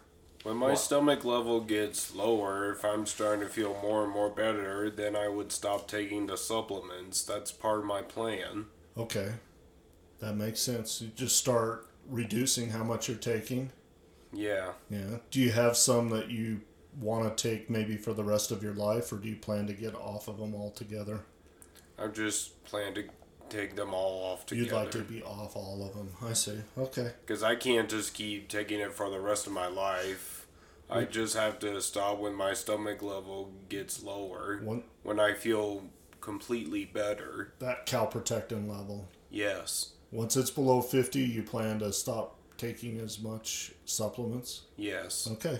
When 0.46 0.58
my 0.58 0.70
What? 0.70 0.78
stomach 0.80 1.26
level 1.26 1.60
gets 1.62 2.14
lower, 2.14 2.72
if 2.72 2.86
I'm 2.86 3.08
starting 3.08 3.40
to 3.48 3.52
feel 3.52 3.74
more 3.82 4.04
and 4.04 4.12
more 4.14 4.30
better, 4.30 4.92
then 4.92 5.16
I 5.16 5.28
would 5.28 5.52
stop 5.52 5.88
taking 5.88 6.28
the 6.28 6.38
supplements. 6.38 7.24
That's 7.24 7.52
part 7.52 7.80
of 7.80 7.86
my 7.86 8.04
plan. 8.04 8.68
okay, 8.96 9.34
that 10.20 10.36
makes 10.36 10.60
sense. 10.60 11.02
You 11.02 11.08
just 11.16 11.36
start 11.38 11.88
reducing 12.08 12.70
how 12.70 12.84
much 12.84 13.08
you're 13.10 13.18
taking. 13.18 13.72
Yeah. 14.32 14.74
Yeah. 14.92 15.18
Do 15.32 15.40
you 15.42 15.52
have 15.52 15.76
some 15.76 16.10
that 16.12 16.30
you 16.30 16.62
want 17.02 17.36
to 17.36 17.50
take 17.50 17.68
maybe 17.70 17.98
for 17.98 18.14
the 18.14 18.24
rest 18.24 18.52
of 18.52 18.62
your 18.62 18.76
life, 18.76 19.12
or 19.12 19.16
do 19.18 19.28
you 19.28 19.36
plan 19.36 19.66
to 19.66 19.74
get 19.74 19.96
off 19.96 20.28
of 20.28 20.38
them 20.38 20.54
altogether? 20.54 21.22
I 21.98 22.06
just 22.08 22.64
plan 22.66 22.94
to 22.94 23.06
take 23.50 23.76
them 23.76 23.94
all 23.96 24.32
off 24.32 24.46
together. 24.46 24.66
You'd 24.66 24.74
like 24.76 24.92
to 24.92 25.00
be 25.00 25.24
off 25.24 25.56
all 25.56 25.86
of 25.86 25.96
them. 25.96 26.10
I 26.24 26.34
see. 26.34 26.60
Okay. 26.78 27.12
Because 27.26 27.42
I 27.44 27.56
can't 27.56 27.90
just 27.90 28.14
keep 28.14 28.48
taking 28.48 28.80
it 28.80 28.94
for 28.94 29.10
the 29.10 29.20
rest 29.20 29.48
of 29.48 29.54
my 29.54 29.68
life. 29.68 30.35
I 30.90 31.04
just 31.04 31.36
have 31.36 31.60
to 31.60 31.82
stop 31.82 32.20
when 32.20 32.34
my 32.36 32.54
stomach 32.54 33.02
level 33.02 33.52
gets 33.70 34.04
lower. 34.04 34.60
One 34.64 34.84
When 35.04 35.20
I 35.20 35.34
feel 35.34 35.86
completely 36.22 36.86
better. 36.86 37.54
that 37.60 37.86
calprotectin 37.86 38.70
level. 38.70 39.08
Yes. 39.30 39.92
Once 40.12 40.38
it's 40.38 40.52
below 40.52 40.82
50, 40.82 41.20
you 41.20 41.44
plan 41.44 41.80
to 41.80 41.92
stop 41.92 42.38
taking 42.58 43.00
as 43.00 43.20
much 43.20 43.74
supplements. 43.86 44.64
Yes. 44.78 45.28
Okay. 45.32 45.60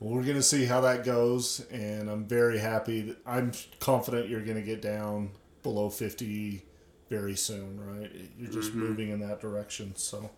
Well, 0.00 0.14
we're 0.14 0.24
going 0.24 0.36
to 0.36 0.42
see 0.42 0.64
how 0.64 0.80
that 0.80 1.04
goes, 1.04 1.64
and 1.70 2.08
I'm 2.10 2.24
very 2.24 2.58
happy. 2.58 3.02
That, 3.02 3.18
I'm 3.26 3.52
confident 3.80 4.28
you're 4.28 4.40
going 4.40 4.56
to 4.56 4.62
get 4.62 4.80
down 4.80 5.30
below 5.62 5.90
50 5.90 6.64
very 7.10 7.36
soon, 7.36 7.78
right? 7.84 8.10
You're 8.38 8.50
just 8.50 8.70
mm-hmm. 8.70 8.80
moving 8.80 9.10
in 9.10 9.20
that 9.20 9.40
direction, 9.40 9.94
so 9.96 10.30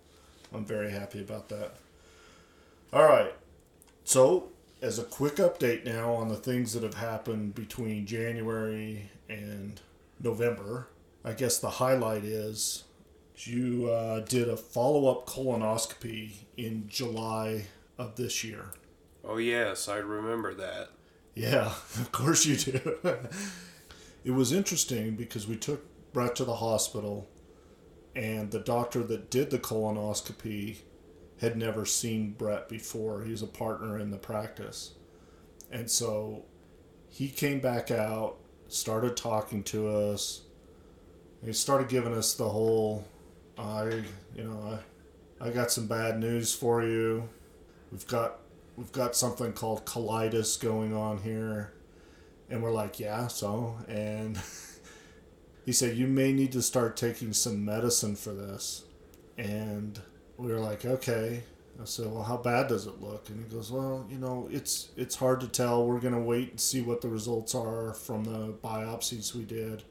I'm 0.52 0.64
very 0.64 0.90
happy 0.90 1.20
about 1.20 1.48
that. 1.50 1.76
All 2.92 3.04
right. 3.04 3.32
So, 4.04 4.48
as 4.80 4.98
a 4.98 5.04
quick 5.04 5.36
update 5.36 5.84
now 5.84 6.12
on 6.12 6.28
the 6.28 6.36
things 6.36 6.72
that 6.74 6.82
have 6.82 6.94
happened 6.94 7.54
between 7.54 8.04
January 8.04 9.10
and 9.28 9.80
November, 10.20 10.88
I 11.24 11.32
guess 11.32 11.58
the 11.58 11.70
highlight 11.70 12.24
is 12.24 12.84
you 13.36 13.88
uh, 13.90 14.20
did 14.20 14.48
a 14.48 14.56
follow 14.56 15.08
up 15.08 15.26
colonoscopy 15.26 16.32
in 16.56 16.88
July 16.88 17.66
of 17.96 18.16
this 18.16 18.42
year. 18.42 18.72
Oh, 19.24 19.36
yes, 19.36 19.88
I 19.88 19.98
remember 19.98 20.52
that. 20.54 20.88
Yeah, 21.34 21.66
of 22.00 22.10
course 22.12 22.44
you 22.44 22.56
do. 22.56 22.98
it 24.24 24.32
was 24.32 24.52
interesting 24.52 25.14
because 25.14 25.46
we 25.46 25.56
took 25.56 25.84
Brett 26.12 26.36
to 26.36 26.44
the 26.44 26.56
hospital, 26.56 27.28
and 28.14 28.50
the 28.50 28.58
doctor 28.58 29.02
that 29.04 29.30
did 29.30 29.50
the 29.50 29.58
colonoscopy 29.58 30.78
had 31.42 31.56
never 31.56 31.84
seen 31.84 32.30
Brett 32.30 32.68
before. 32.68 33.24
He's 33.24 33.42
a 33.42 33.48
partner 33.48 33.98
in 33.98 34.10
the 34.12 34.16
practice. 34.16 34.92
And 35.72 35.90
so 35.90 36.44
he 37.08 37.28
came 37.28 37.58
back 37.58 37.90
out, 37.90 38.36
started 38.68 39.16
talking 39.16 39.64
to 39.64 39.88
us. 39.88 40.42
He 41.44 41.52
started 41.52 41.88
giving 41.88 42.14
us 42.14 42.34
the 42.34 42.48
whole 42.48 43.04
I, 43.58 44.04
you 44.34 44.44
know, 44.44 44.78
I, 45.40 45.48
I 45.48 45.50
got 45.50 45.72
some 45.72 45.88
bad 45.88 46.20
news 46.20 46.54
for 46.54 46.84
you. 46.84 47.28
We've 47.90 48.06
got 48.06 48.38
we've 48.76 48.92
got 48.92 49.16
something 49.16 49.52
called 49.52 49.84
colitis 49.84 50.60
going 50.60 50.94
on 50.94 51.18
here. 51.18 51.72
And 52.48 52.62
we're 52.62 52.70
like, 52.70 53.00
yeah, 53.00 53.26
so. 53.26 53.78
And 53.88 54.38
he 55.66 55.72
said, 55.72 55.96
you 55.96 56.06
may 56.06 56.32
need 56.32 56.52
to 56.52 56.62
start 56.62 56.96
taking 56.96 57.32
some 57.32 57.64
medicine 57.64 58.14
for 58.14 58.32
this. 58.32 58.84
And 59.36 60.00
we 60.36 60.52
were 60.52 60.60
like, 60.60 60.84
okay. 60.84 61.42
I 61.80 61.84
said, 61.84 62.12
well, 62.12 62.22
how 62.22 62.36
bad 62.36 62.68
does 62.68 62.86
it 62.86 63.00
look? 63.00 63.28
And 63.30 63.44
he 63.44 63.54
goes, 63.54 63.72
well, 63.72 64.06
you 64.10 64.18
know, 64.18 64.48
it's 64.52 64.90
it's 64.96 65.16
hard 65.16 65.40
to 65.40 65.48
tell. 65.48 65.86
We're 65.86 66.00
gonna 66.00 66.20
wait 66.20 66.50
and 66.50 66.60
see 66.60 66.82
what 66.82 67.00
the 67.00 67.08
results 67.08 67.54
are 67.54 67.94
from 67.94 68.24
the 68.24 68.52
biopsies 68.62 69.34
we 69.34 69.44
did 69.44 69.82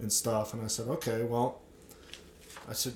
and 0.00 0.12
stuff. 0.12 0.54
And 0.54 0.62
I 0.62 0.68
said, 0.68 0.88
okay, 0.88 1.22
well, 1.22 1.60
I 2.68 2.72
said, 2.72 2.94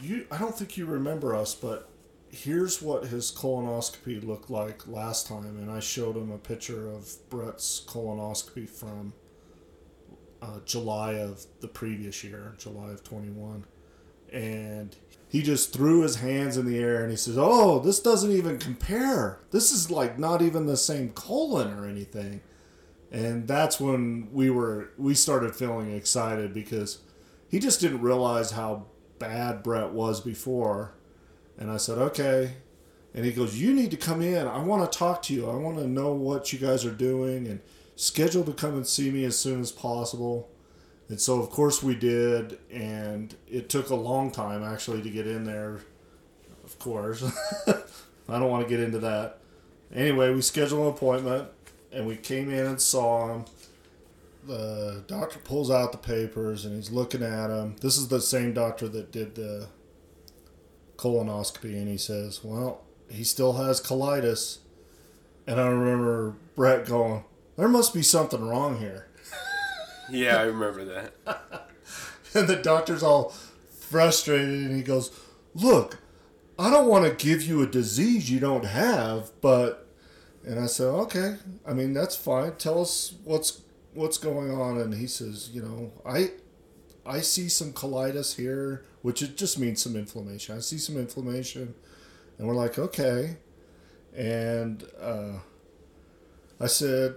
you. 0.00 0.26
I 0.30 0.38
don't 0.38 0.56
think 0.56 0.76
you 0.76 0.86
remember 0.86 1.34
us, 1.34 1.54
but 1.54 1.88
here's 2.30 2.80
what 2.80 3.06
his 3.06 3.32
colonoscopy 3.32 4.24
looked 4.24 4.50
like 4.50 4.86
last 4.86 5.26
time, 5.26 5.58
and 5.58 5.70
I 5.70 5.80
showed 5.80 6.16
him 6.16 6.30
a 6.30 6.38
picture 6.38 6.88
of 6.88 7.08
Brett's 7.30 7.84
colonoscopy 7.86 8.68
from 8.68 9.12
uh, 10.42 10.60
July 10.64 11.14
of 11.14 11.44
the 11.60 11.68
previous 11.68 12.22
year, 12.22 12.54
July 12.58 12.90
of 12.90 13.02
21. 13.02 13.64
And 14.32 14.94
he 15.28 15.42
just 15.42 15.72
threw 15.72 16.02
his 16.02 16.16
hands 16.16 16.56
in 16.56 16.64
the 16.64 16.78
air 16.78 17.02
and 17.02 17.10
he 17.10 17.16
says, 17.16 17.36
Oh, 17.38 17.78
this 17.78 18.00
doesn't 18.00 18.32
even 18.32 18.58
compare. 18.58 19.40
This 19.50 19.70
is 19.70 19.90
like 19.90 20.18
not 20.18 20.40
even 20.40 20.66
the 20.66 20.76
same 20.76 21.10
colon 21.10 21.78
or 21.78 21.86
anything. 21.86 22.40
And 23.12 23.46
that's 23.46 23.78
when 23.78 24.28
we 24.32 24.50
were 24.50 24.90
we 24.96 25.14
started 25.14 25.54
feeling 25.54 25.94
excited 25.94 26.54
because 26.54 26.98
he 27.48 27.58
just 27.58 27.80
didn't 27.80 28.00
realize 28.00 28.52
how 28.52 28.86
bad 29.18 29.62
Brett 29.62 29.90
was 29.90 30.20
before. 30.20 30.94
And 31.58 31.70
I 31.70 31.76
said, 31.76 31.98
Okay. 31.98 32.54
And 33.14 33.24
he 33.24 33.32
goes, 33.32 33.60
You 33.60 33.74
need 33.74 33.90
to 33.90 33.96
come 33.96 34.22
in. 34.22 34.46
I 34.46 34.62
want 34.62 34.90
to 34.90 34.98
talk 34.98 35.22
to 35.22 35.34
you. 35.34 35.48
I 35.50 35.56
want 35.56 35.76
to 35.78 35.86
know 35.86 36.12
what 36.12 36.52
you 36.52 36.58
guys 36.58 36.86
are 36.86 36.90
doing 36.90 37.46
and 37.46 37.60
schedule 37.96 38.44
to 38.44 38.52
come 38.52 38.74
and 38.74 38.86
see 38.86 39.10
me 39.10 39.24
as 39.24 39.38
soon 39.38 39.60
as 39.60 39.72
possible. 39.72 40.48
And 41.08 41.20
so, 41.20 41.40
of 41.40 41.50
course, 41.50 41.82
we 41.82 41.94
did. 41.94 42.58
And 42.70 43.34
it 43.48 43.68
took 43.68 43.90
a 43.90 43.94
long 43.94 44.30
time 44.30 44.62
actually 44.62 45.02
to 45.02 45.10
get 45.10 45.26
in 45.26 45.44
there, 45.44 45.80
of 46.64 46.78
course. 46.78 47.22
I 48.28 48.38
don't 48.38 48.50
want 48.50 48.62
to 48.62 48.68
get 48.68 48.80
into 48.80 48.98
that. 48.98 49.38
Anyway, 49.94 50.32
we 50.32 50.42
scheduled 50.42 50.82
an 50.82 50.88
appointment 50.88 51.48
and 51.92 52.06
we 52.06 52.16
came 52.16 52.50
in 52.50 52.66
and 52.66 52.80
saw 52.80 53.34
him. 53.34 53.44
The 54.46 55.02
doctor 55.06 55.38
pulls 55.38 55.70
out 55.70 55.92
the 55.92 55.98
papers 55.98 56.64
and 56.64 56.76
he's 56.76 56.90
looking 56.90 57.22
at 57.22 57.48
them. 57.48 57.76
This 57.80 57.96
is 57.96 58.08
the 58.08 58.20
same 58.20 58.52
doctor 58.52 58.88
that 58.88 59.12
did 59.12 59.34
the 59.34 59.68
colonoscopy, 60.96 61.76
and 61.76 61.88
he 61.88 61.96
says, 61.96 62.44
Well, 62.44 62.82
he 63.08 63.24
still 63.24 63.54
has 63.54 63.80
colitis. 63.80 64.58
And 65.46 65.58
I 65.58 65.68
remember 65.68 66.34
Brett 66.54 66.86
going, 66.86 67.24
There 67.56 67.68
must 67.68 67.94
be 67.94 68.02
something 68.02 68.46
wrong 68.46 68.78
here. 68.78 69.07
Yeah, 70.10 70.38
I 70.38 70.42
remember 70.42 70.84
that. 70.84 71.12
And 72.34 72.46
the 72.46 72.56
doctor's 72.56 73.02
all 73.02 73.34
frustrated 73.80 74.48
and 74.50 74.76
he 74.76 74.82
goes, 74.82 75.10
Look, 75.54 75.98
I 76.58 76.70
don't 76.70 76.86
want 76.86 77.06
to 77.06 77.26
give 77.26 77.42
you 77.42 77.62
a 77.62 77.66
disease 77.66 78.30
you 78.30 78.38
don't 78.38 78.66
have, 78.66 79.30
but 79.40 79.86
and 80.44 80.60
I 80.60 80.66
said, 80.66 80.88
Okay, 80.88 81.36
I 81.66 81.72
mean 81.72 81.94
that's 81.94 82.14
fine. 82.14 82.52
Tell 82.56 82.82
us 82.82 83.14
what's 83.24 83.62
what's 83.94 84.18
going 84.18 84.50
on 84.52 84.78
and 84.78 84.92
he 84.94 85.06
says, 85.06 85.50
you 85.52 85.62
know, 85.62 85.90
I 86.06 86.32
I 87.06 87.20
see 87.20 87.48
some 87.48 87.72
colitis 87.72 88.36
here, 88.36 88.84
which 89.00 89.22
it 89.22 89.36
just 89.38 89.58
means 89.58 89.82
some 89.82 89.96
inflammation. 89.96 90.54
I 90.54 90.60
see 90.60 90.78
some 90.78 90.98
inflammation 90.98 91.74
and 92.36 92.46
we're 92.46 92.54
like, 92.54 92.78
Okay. 92.78 93.38
And 94.14 94.84
uh 95.00 95.38
I 96.60 96.66
said, 96.66 97.14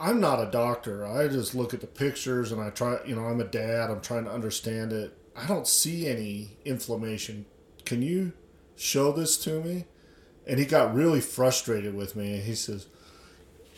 I'm 0.00 0.20
not 0.20 0.40
a 0.46 0.50
doctor. 0.50 1.04
I 1.04 1.28
just 1.28 1.54
look 1.54 1.74
at 1.74 1.80
the 1.80 1.86
pictures 1.86 2.52
and 2.52 2.60
I 2.60 2.70
try, 2.70 2.98
you 3.04 3.16
know, 3.16 3.24
I'm 3.24 3.40
a 3.40 3.44
dad. 3.44 3.90
I'm 3.90 4.00
trying 4.00 4.24
to 4.24 4.30
understand 4.32 4.92
it. 4.92 5.12
I 5.36 5.46
don't 5.46 5.66
see 5.66 6.06
any 6.06 6.56
inflammation. 6.64 7.46
Can 7.84 8.02
you 8.02 8.32
show 8.76 9.12
this 9.12 9.36
to 9.38 9.60
me? 9.62 9.86
And 10.46 10.58
he 10.58 10.66
got 10.66 10.94
really 10.94 11.20
frustrated 11.20 11.94
with 11.94 12.14
me. 12.16 12.34
And 12.34 12.42
he 12.44 12.54
says, 12.54 12.86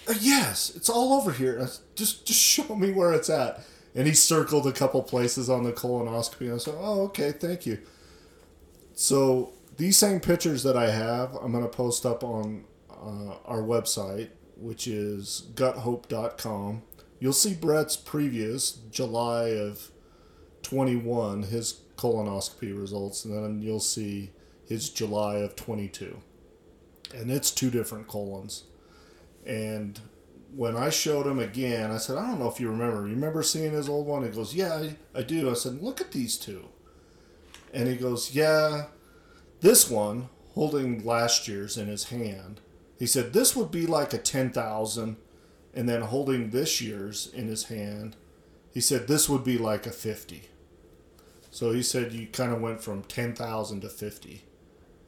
"Uh, 0.08 0.14
Yes, 0.20 0.72
it's 0.76 0.88
all 0.90 1.14
over 1.14 1.32
here. 1.32 1.58
I 1.60 1.64
s- 1.64 1.80
Just, 1.94 2.26
just 2.26 2.40
show 2.40 2.74
me 2.76 2.92
where 2.92 3.12
it's 3.12 3.30
at. 3.30 3.64
And 3.94 4.06
he 4.06 4.12
circled 4.14 4.66
a 4.66 4.72
couple 4.72 5.02
places 5.02 5.48
on 5.50 5.64
the 5.64 5.72
colonoscopy. 5.72 6.42
And 6.42 6.54
I 6.54 6.58
said, 6.58 6.74
Oh, 6.78 7.02
okay, 7.06 7.32
thank 7.32 7.66
you. 7.66 7.78
So 8.94 9.52
these 9.76 9.96
same 9.96 10.20
pictures 10.20 10.62
that 10.62 10.76
I 10.76 10.90
have, 10.90 11.34
I'm 11.34 11.52
going 11.52 11.64
to 11.64 11.70
post 11.70 12.04
up 12.04 12.22
on 12.22 12.64
uh, 12.90 13.34
our 13.46 13.62
website, 13.62 14.28
which 14.60 14.86
is 14.86 15.48
guthope.com. 15.54 16.82
You'll 17.18 17.32
see 17.32 17.54
Brett's 17.54 17.96
previous 17.96 18.72
July 18.90 19.48
of 19.48 19.90
21, 20.62 21.44
his 21.44 21.80
colonoscopy 21.96 22.78
results, 22.78 23.24
and 23.24 23.34
then 23.34 23.60
you'll 23.62 23.80
see 23.80 24.30
his 24.66 24.88
July 24.90 25.36
of 25.36 25.56
22. 25.56 26.16
and 27.14 27.30
it's 27.30 27.50
two 27.50 27.70
different 27.70 28.06
colons. 28.06 28.64
And 29.44 29.98
when 30.54 30.76
I 30.76 30.90
showed 30.90 31.26
him 31.26 31.38
again, 31.40 31.90
I 31.90 31.98
said, 31.98 32.16
I 32.16 32.26
don't 32.28 32.38
know 32.38 32.48
if 32.48 32.60
you 32.60 32.70
remember. 32.70 33.08
You 33.08 33.14
remember 33.14 33.42
seeing 33.42 33.72
his 33.72 33.88
old 33.88 34.06
one? 34.06 34.22
He 34.22 34.28
goes, 34.30 34.54
Yeah, 34.54 34.74
I, 34.74 34.96
I 35.18 35.22
do. 35.22 35.50
I 35.50 35.54
said, 35.54 35.82
Look 35.82 36.00
at 36.00 36.12
these 36.12 36.36
two. 36.36 36.68
And 37.74 37.88
he 37.88 37.96
goes, 37.96 38.34
Yeah, 38.34 38.86
this 39.60 39.90
one 39.90 40.28
holding 40.54 41.04
last 41.04 41.48
year's 41.48 41.76
in 41.76 41.86
his 41.88 42.04
hand. 42.04 42.60
He 43.00 43.06
said, 43.06 43.32
This 43.32 43.56
would 43.56 43.70
be 43.72 43.86
like 43.86 44.12
a 44.12 44.18
10,000. 44.18 45.16
And 45.72 45.88
then 45.88 46.02
holding 46.02 46.50
this 46.50 46.80
year's 46.80 47.32
in 47.32 47.48
his 47.48 47.64
hand, 47.64 48.16
he 48.72 48.80
said, 48.80 49.08
This 49.08 49.28
would 49.28 49.42
be 49.42 49.56
like 49.56 49.86
a 49.86 49.90
50. 49.90 50.42
So 51.50 51.72
he 51.72 51.82
said, 51.82 52.12
You 52.12 52.26
kind 52.26 52.52
of 52.52 52.60
went 52.60 52.82
from 52.82 53.02
10,000 53.02 53.80
to 53.80 53.88
50. 53.88 54.44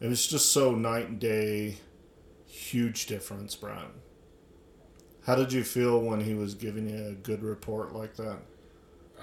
It 0.01 0.09
was 0.09 0.27
just 0.27 0.51
so 0.51 0.75
night 0.75 1.09
and 1.09 1.21
day, 1.21 1.77
huge 2.47 3.07
difference, 3.07 3.55
Brian. 3.55 3.91
How 5.27 5.35
did 5.35 5.53
you 5.53 5.63
feel 5.63 6.01
when 6.01 6.21
he 6.21 6.35
was 6.35 6.55
giving 6.55 6.89
you 6.89 7.09
a 7.09 7.13
good 7.13 7.43
report 7.43 7.95
like 7.95 8.17
that? 8.17 8.39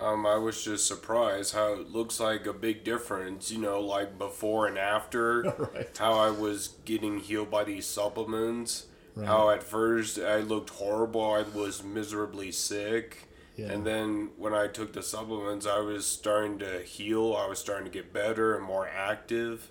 Um, 0.02 0.26
I 0.26 0.38
was 0.38 0.64
just 0.64 0.88
surprised 0.88 1.54
how 1.54 1.74
it 1.74 1.92
looks 1.92 2.20
like 2.20 2.46
a 2.46 2.54
big 2.54 2.84
difference, 2.84 3.52
you 3.52 3.60
know, 3.60 3.80
like 3.80 4.18
before 4.18 4.68
and 4.68 4.78
after. 4.78 5.42
right. 5.74 5.98
How 5.98 6.14
I 6.14 6.30
was 6.30 6.76
getting 6.86 7.20
healed 7.20 7.52
by 7.52 7.64
these 7.64 7.86
supplements. 7.86 8.88
Right. 9.16 9.28
How 9.28 9.50
at 9.50 9.64
first 9.64 10.18
I 10.20 10.38
looked 10.38 10.70
horrible, 10.70 11.34
I 11.34 11.42
was 11.42 11.84
miserably 11.84 12.52
sick. 12.52 13.28
Yeah. 13.58 13.72
And 13.72 13.86
then 13.86 14.30
when 14.38 14.54
I 14.54 14.68
took 14.68 14.94
the 14.94 15.04
supplements, 15.04 15.66
I 15.66 15.80
was 15.80 16.06
starting 16.06 16.60
to 16.60 16.82
heal, 16.82 17.36
I 17.38 17.48
was 17.48 17.60
starting 17.60 17.86
to 17.86 17.92
get 17.92 18.14
better 18.14 18.56
and 18.56 18.64
more 18.64 18.88
active. 18.88 19.70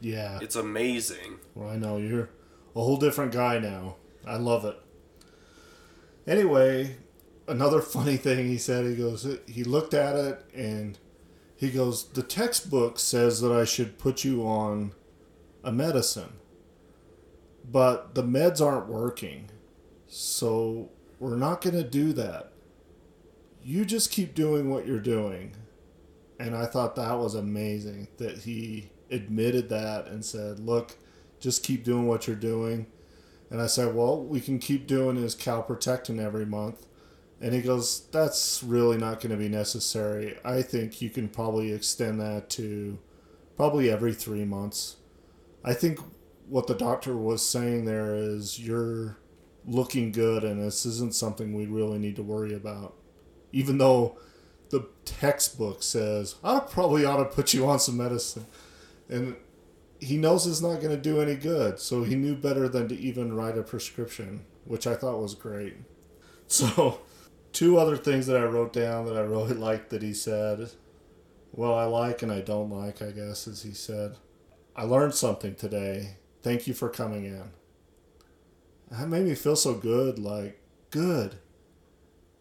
Yeah. 0.00 0.38
It's 0.40 0.56
amazing. 0.56 1.38
Well, 1.54 1.68
I 1.68 1.76
know 1.76 1.98
you're 1.98 2.30
a 2.74 2.80
whole 2.80 2.96
different 2.96 3.32
guy 3.32 3.58
now. 3.58 3.96
I 4.26 4.36
love 4.36 4.64
it. 4.64 4.76
Anyway, 6.26 6.96
another 7.48 7.80
funny 7.80 8.16
thing 8.16 8.46
he 8.46 8.58
said, 8.58 8.86
he 8.86 8.94
goes, 8.94 9.26
he 9.46 9.64
looked 9.64 9.94
at 9.94 10.16
it 10.16 10.44
and 10.54 10.98
he 11.56 11.70
goes, 11.70 12.08
the 12.10 12.22
textbook 12.22 12.98
says 12.98 13.40
that 13.40 13.52
I 13.52 13.64
should 13.64 13.98
put 13.98 14.24
you 14.24 14.46
on 14.46 14.92
a 15.64 15.72
medicine, 15.72 16.34
but 17.70 18.14
the 18.14 18.22
meds 18.22 18.64
aren't 18.64 18.88
working. 18.88 19.50
So 20.06 20.90
we're 21.18 21.36
not 21.36 21.60
going 21.60 21.76
to 21.76 21.84
do 21.84 22.12
that. 22.14 22.52
You 23.62 23.84
just 23.84 24.10
keep 24.10 24.34
doing 24.34 24.70
what 24.70 24.86
you're 24.86 25.00
doing. 25.00 25.54
And 26.38 26.54
I 26.54 26.66
thought 26.66 26.94
that 26.96 27.18
was 27.18 27.34
amazing 27.34 28.08
that 28.18 28.38
he 28.38 28.90
admitted 29.10 29.68
that 29.70 30.06
and 30.06 30.24
said, 30.24 30.60
look, 30.60 30.96
just 31.40 31.64
keep 31.64 31.82
doing 31.84 32.06
what 32.06 32.26
you're 32.26 32.36
doing. 32.36 32.86
And 33.50 33.60
I 33.60 33.66
said, 33.66 33.94
well, 33.94 34.22
we 34.22 34.40
can 34.40 34.58
keep 34.58 34.86
doing 34.86 35.16
his 35.16 35.34
calprotectin 35.34 36.22
every 36.22 36.46
month. 36.46 36.86
And 37.40 37.54
he 37.54 37.60
goes, 37.60 38.06
that's 38.10 38.62
really 38.62 38.98
not 38.98 39.20
going 39.20 39.30
to 39.30 39.36
be 39.36 39.48
necessary. 39.48 40.36
I 40.44 40.62
think 40.62 41.00
you 41.00 41.08
can 41.08 41.28
probably 41.28 41.72
extend 41.72 42.20
that 42.20 42.50
to 42.50 42.98
probably 43.56 43.90
every 43.90 44.12
three 44.12 44.44
months. 44.44 44.96
I 45.64 45.74
think 45.74 46.00
what 46.48 46.66
the 46.66 46.74
doctor 46.74 47.16
was 47.16 47.46
saying 47.46 47.84
there 47.84 48.14
is 48.14 48.58
you're 48.58 49.18
looking 49.66 50.10
good 50.10 50.44
and 50.44 50.60
this 50.60 50.86
isn't 50.86 51.14
something 51.14 51.54
we 51.54 51.66
really 51.66 51.98
need 51.98 52.16
to 52.16 52.22
worry 52.22 52.54
about. 52.54 52.94
Even 53.52 53.78
though 53.78 54.18
the 54.70 54.88
textbook 55.04 55.82
says, 55.82 56.36
I 56.42 56.60
probably 56.60 57.04
ought 57.04 57.18
to 57.18 57.24
put 57.24 57.54
you 57.54 57.66
on 57.66 57.78
some 57.78 57.96
medicine. 57.96 58.46
And 59.08 59.36
he 60.00 60.16
knows 60.16 60.46
it's 60.46 60.60
not 60.60 60.80
going 60.80 60.94
to 60.94 60.96
do 60.96 61.20
any 61.20 61.34
good. 61.34 61.78
So 61.78 62.04
he 62.04 62.14
knew 62.14 62.34
better 62.34 62.68
than 62.68 62.88
to 62.88 62.98
even 62.98 63.34
write 63.34 63.58
a 63.58 63.62
prescription, 63.62 64.44
which 64.64 64.86
I 64.86 64.94
thought 64.94 65.20
was 65.20 65.34
great. 65.34 65.76
So, 66.50 67.00
two 67.52 67.78
other 67.78 67.96
things 67.96 68.26
that 68.26 68.36
I 68.36 68.44
wrote 68.44 68.72
down 68.72 69.06
that 69.06 69.16
I 69.16 69.20
really 69.20 69.54
liked 69.68 69.90
that 69.90 70.02
he 70.02 70.12
said. 70.14 70.70
Well, 71.52 71.74
I 71.74 71.84
like 71.84 72.22
and 72.22 72.30
I 72.30 72.40
don't 72.40 72.70
like, 72.70 73.02
I 73.02 73.10
guess, 73.10 73.48
as 73.48 73.62
he 73.62 73.72
said. 73.72 74.16
I 74.76 74.82
learned 74.84 75.14
something 75.14 75.54
today. 75.54 76.18
Thank 76.42 76.66
you 76.66 76.74
for 76.74 76.88
coming 76.88 77.24
in. 77.24 77.50
That 78.90 79.08
made 79.08 79.24
me 79.24 79.34
feel 79.34 79.56
so 79.56 79.74
good, 79.74 80.18
like, 80.18 80.60
good. 80.90 81.36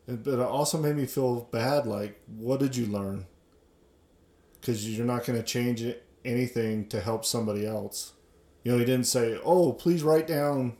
But 0.05 0.33
it 0.33 0.39
also 0.39 0.77
made 0.77 0.95
me 0.95 1.05
feel 1.05 1.41
bad, 1.51 1.85
like, 1.85 2.21
what 2.27 2.59
did 2.59 2.75
you 2.75 2.85
learn? 2.85 3.25
Because 4.59 4.87
you're 4.87 5.05
not 5.05 5.25
going 5.25 5.39
to 5.39 5.45
change 5.45 5.83
anything 6.23 6.87
to 6.89 7.01
help 7.01 7.25
somebody 7.25 7.65
else. 7.65 8.13
You 8.63 8.73
know, 8.73 8.77
he 8.79 8.85
didn't 8.85 9.07
say, 9.07 9.39
"Oh, 9.43 9.73
please 9.73 10.03
write 10.03 10.27
down 10.27 10.77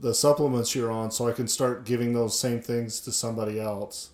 the 0.00 0.14
supplements 0.14 0.74
you're 0.74 0.90
on 0.90 1.10
so 1.10 1.28
I 1.28 1.32
can 1.32 1.48
start 1.48 1.84
giving 1.84 2.12
those 2.12 2.38
same 2.38 2.60
things 2.60 3.00
to 3.00 3.12
somebody 3.12 3.60
else." 3.60 4.10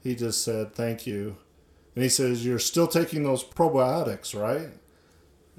He 0.00 0.14
just 0.14 0.42
said, 0.42 0.74
"Thank 0.74 1.06
you." 1.06 1.36
And 1.94 2.02
he 2.02 2.10
says, 2.10 2.44
"You're 2.44 2.58
still 2.58 2.88
taking 2.88 3.22
those 3.22 3.44
probiotics, 3.44 4.38
right?" 4.38 4.70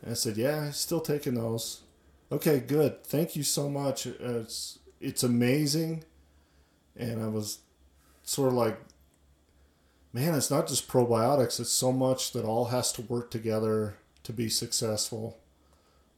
And 0.01 0.11
I 0.11 0.13
said, 0.13 0.37
"Yeah, 0.37 0.71
still 0.71 1.01
taking 1.01 1.35
those." 1.35 1.81
Okay, 2.31 2.59
good. 2.59 3.03
Thank 3.03 3.35
you 3.35 3.43
so 3.43 3.69
much. 3.69 4.05
It's 4.05 4.79
it's 4.99 5.23
amazing. 5.23 6.03
And 6.95 7.21
I 7.21 7.27
was 7.27 7.59
sort 8.23 8.49
of 8.49 8.55
like 8.55 8.79
man, 10.15 10.33
it's 10.33 10.49
not 10.49 10.65
just 10.65 10.87
probiotics, 10.87 11.59
it's 11.59 11.69
so 11.69 11.91
much 11.91 12.31
that 12.31 12.45
all 12.45 12.65
has 12.65 12.93
to 12.93 13.01
work 13.01 13.29
together 13.29 13.97
to 14.23 14.31
be 14.31 14.47
successful. 14.47 15.37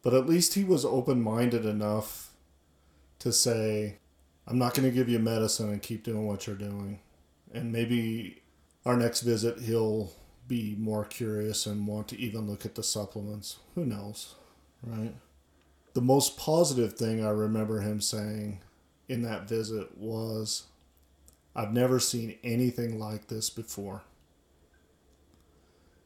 But 0.04 0.14
at 0.14 0.28
least 0.28 0.54
he 0.54 0.64
was 0.64 0.86
open 0.86 1.20
minded 1.20 1.66
enough 1.66 2.27
to 3.20 3.32
say, 3.32 3.98
I'm 4.48 4.58
not 4.58 4.74
going 4.74 4.88
to 4.88 4.96
give 4.96 5.10
you 5.10 5.20
medicine 5.20 5.70
and 5.70 5.82
keep 5.82 6.04
doing 6.04 6.28
what 6.28 6.48
you're 6.48 6.56
doing. 6.56 7.00
And 7.54 7.72
maybe 7.72 8.42
our 8.86 8.96
next 8.96 9.22
visit, 9.22 9.60
he'll 9.60 10.12
be 10.48 10.76
more 10.80 11.04
curious 11.04 11.66
and 11.66 11.88
want 11.88 12.08
to 12.10 12.20
even 12.20 12.48
look 12.48 12.66
at 12.66 12.76
the 12.76 12.84
supplements. 12.84 13.58
Who 13.76 13.86
knows, 13.86 14.36
right? 14.84 15.14
The 15.94 16.02
most 16.02 16.38
positive 16.38 16.94
thing 16.94 17.26
I 17.26 17.30
remember 17.30 17.82
him 17.82 18.00
saying 18.00 18.62
in 19.10 19.24
that 19.24 19.50
visit 19.50 19.98
was, 19.98 20.68
I've 21.56 21.74
never 21.74 22.00
seen 22.00 22.38
anything 22.44 23.00
like 23.00 23.28
this 23.28 23.50
before. 23.50 24.04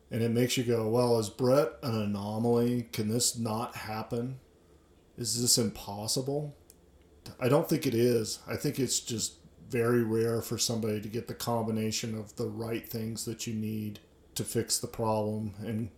And 0.09 0.23
it 0.23 0.31
makes 0.31 0.57
you 0.57 0.63
go, 0.63 0.87
well, 0.89 1.19
is 1.19 1.29
Brett 1.29 1.73
an 1.83 1.95
anomaly? 1.95 2.87
Can 2.91 3.09
this 3.09 3.37
not 3.37 3.75
happen? 3.75 4.39
Is 5.17 5.41
this 5.41 5.57
impossible? 5.57 6.55
I 7.39 7.49
don't 7.49 7.67
think 7.67 7.85
it 7.85 7.93
is. 7.93 8.39
I 8.47 8.55
think 8.55 8.79
it's 8.79 8.99
just 8.99 9.35
very 9.69 10.03
rare 10.03 10.41
for 10.41 10.57
somebody 10.57 10.99
to 11.01 11.07
get 11.07 11.27
the 11.27 11.33
combination 11.33 12.17
of 12.17 12.35
the 12.35 12.47
right 12.47 12.87
things 12.87 13.25
that 13.25 13.47
you 13.47 13.53
need 13.53 13.99
to 14.35 14.43
fix 14.43 14.77
the 14.77 14.87
problem. 14.87 15.53
And 15.59 15.89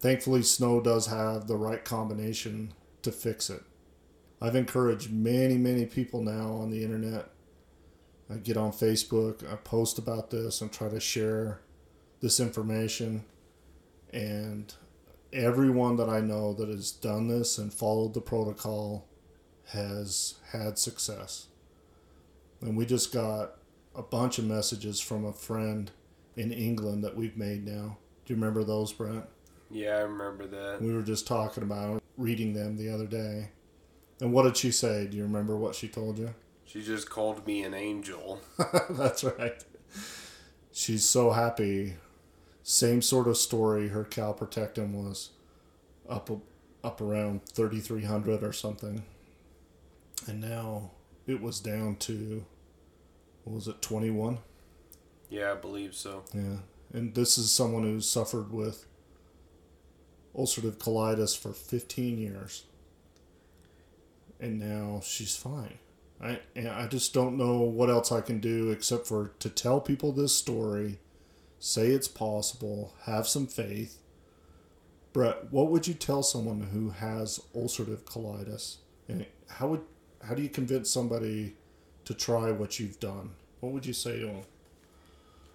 thankfully, 0.00 0.42
Snow 0.42 0.80
does 0.80 1.06
have 1.06 1.46
the 1.46 1.56
right 1.56 1.84
combination 1.84 2.72
to 3.02 3.12
fix 3.12 3.48
it. 3.50 3.62
I've 4.40 4.56
encouraged 4.56 5.12
many, 5.12 5.56
many 5.56 5.86
people 5.86 6.22
now 6.22 6.52
on 6.52 6.70
the 6.70 6.82
internet 6.82 7.32
I 8.32 8.38
get 8.38 8.56
on 8.56 8.72
Facebook, 8.72 9.50
I 9.50 9.56
post 9.56 9.98
about 9.98 10.30
this, 10.30 10.60
and 10.60 10.72
try 10.72 10.88
to 10.88 11.00
share 11.00 11.60
this 12.20 12.40
information. 12.40 13.24
And 14.12 14.72
everyone 15.32 15.96
that 15.96 16.08
I 16.08 16.20
know 16.20 16.54
that 16.54 16.68
has 16.68 16.92
done 16.92 17.28
this 17.28 17.58
and 17.58 17.72
followed 17.72 18.14
the 18.14 18.20
protocol 18.20 19.06
has 19.68 20.34
had 20.52 20.78
success. 20.78 21.46
And 22.60 22.76
we 22.76 22.86
just 22.86 23.12
got 23.12 23.56
a 23.94 24.02
bunch 24.02 24.38
of 24.38 24.44
messages 24.44 25.00
from 25.00 25.24
a 25.24 25.32
friend 25.32 25.90
in 26.36 26.52
England 26.52 27.04
that 27.04 27.16
we've 27.16 27.36
made 27.36 27.66
now. 27.66 27.98
Do 28.24 28.32
you 28.32 28.36
remember 28.36 28.64
those, 28.64 28.92
Brent? 28.92 29.24
Yeah, 29.70 29.96
I 29.96 30.00
remember 30.00 30.46
that. 30.46 30.82
We 30.82 30.92
were 30.92 31.02
just 31.02 31.26
talking 31.26 31.62
about 31.62 32.02
reading 32.16 32.52
them 32.52 32.76
the 32.76 32.92
other 32.92 33.06
day. 33.06 33.50
And 34.20 34.32
what 34.32 34.44
did 34.44 34.56
she 34.56 34.70
say? 34.70 35.06
Do 35.06 35.16
you 35.16 35.24
remember 35.24 35.56
what 35.56 35.74
she 35.74 35.88
told 35.88 36.18
you? 36.18 36.34
She 36.64 36.82
just 36.82 37.10
called 37.10 37.46
me 37.46 37.64
an 37.64 37.74
angel. 37.74 38.40
That's 38.90 39.24
right. 39.24 39.62
She's 40.72 41.04
so 41.04 41.32
happy. 41.32 41.94
Same 42.62 43.02
sort 43.02 43.26
of 43.26 43.36
story. 43.36 43.88
Her 43.88 44.04
calprotectin 44.04 44.92
was 44.92 45.30
up 46.08 46.30
up 46.84 47.00
around 47.00 47.46
3300 47.46 48.42
or 48.42 48.52
something. 48.52 49.04
And 50.26 50.40
now 50.40 50.90
it 51.26 51.40
was 51.40 51.60
down 51.60 51.96
to 51.96 52.44
what 53.44 53.54
was 53.54 53.68
it 53.68 53.82
21? 53.82 54.38
Yeah, 55.30 55.52
I 55.52 55.54
believe 55.54 55.94
so. 55.94 56.24
Yeah. 56.34 56.58
And 56.92 57.14
this 57.14 57.38
is 57.38 57.50
someone 57.50 57.82
who's 57.84 58.08
suffered 58.08 58.52
with 58.52 58.86
ulcerative 60.36 60.76
colitis 60.76 61.38
for 61.38 61.52
15 61.52 62.18
years. 62.18 62.64
And 64.40 64.58
now 64.58 65.00
she's 65.04 65.36
fine. 65.36 65.78
I 66.22 66.40
I 66.56 66.86
just 66.86 67.12
don't 67.12 67.36
know 67.36 67.60
what 67.60 67.90
else 67.90 68.12
I 68.12 68.20
can 68.20 68.38
do 68.40 68.70
except 68.70 69.06
for 69.06 69.32
to 69.38 69.48
tell 69.48 69.80
people 69.80 70.12
this 70.12 70.34
story, 70.34 70.98
say 71.58 71.88
it's 71.88 72.08
possible, 72.08 72.94
have 73.04 73.26
some 73.26 73.46
faith. 73.46 73.98
Brett, 75.12 75.52
what 75.52 75.70
would 75.70 75.86
you 75.86 75.94
tell 75.94 76.22
someone 76.22 76.68
who 76.72 76.90
has 76.90 77.40
ulcerative 77.54 78.04
colitis 78.04 78.76
And 79.08 79.26
how 79.48 79.68
would 79.68 79.82
how 80.26 80.34
do 80.34 80.42
you 80.42 80.48
convince 80.48 80.90
somebody 80.90 81.54
to 82.04 82.14
try 82.14 82.50
what 82.52 82.78
you've 82.78 83.00
done? 83.00 83.30
What 83.60 83.72
would 83.72 83.86
you 83.86 83.92
say 83.92 84.20
to 84.20 84.26
them? 84.26 84.42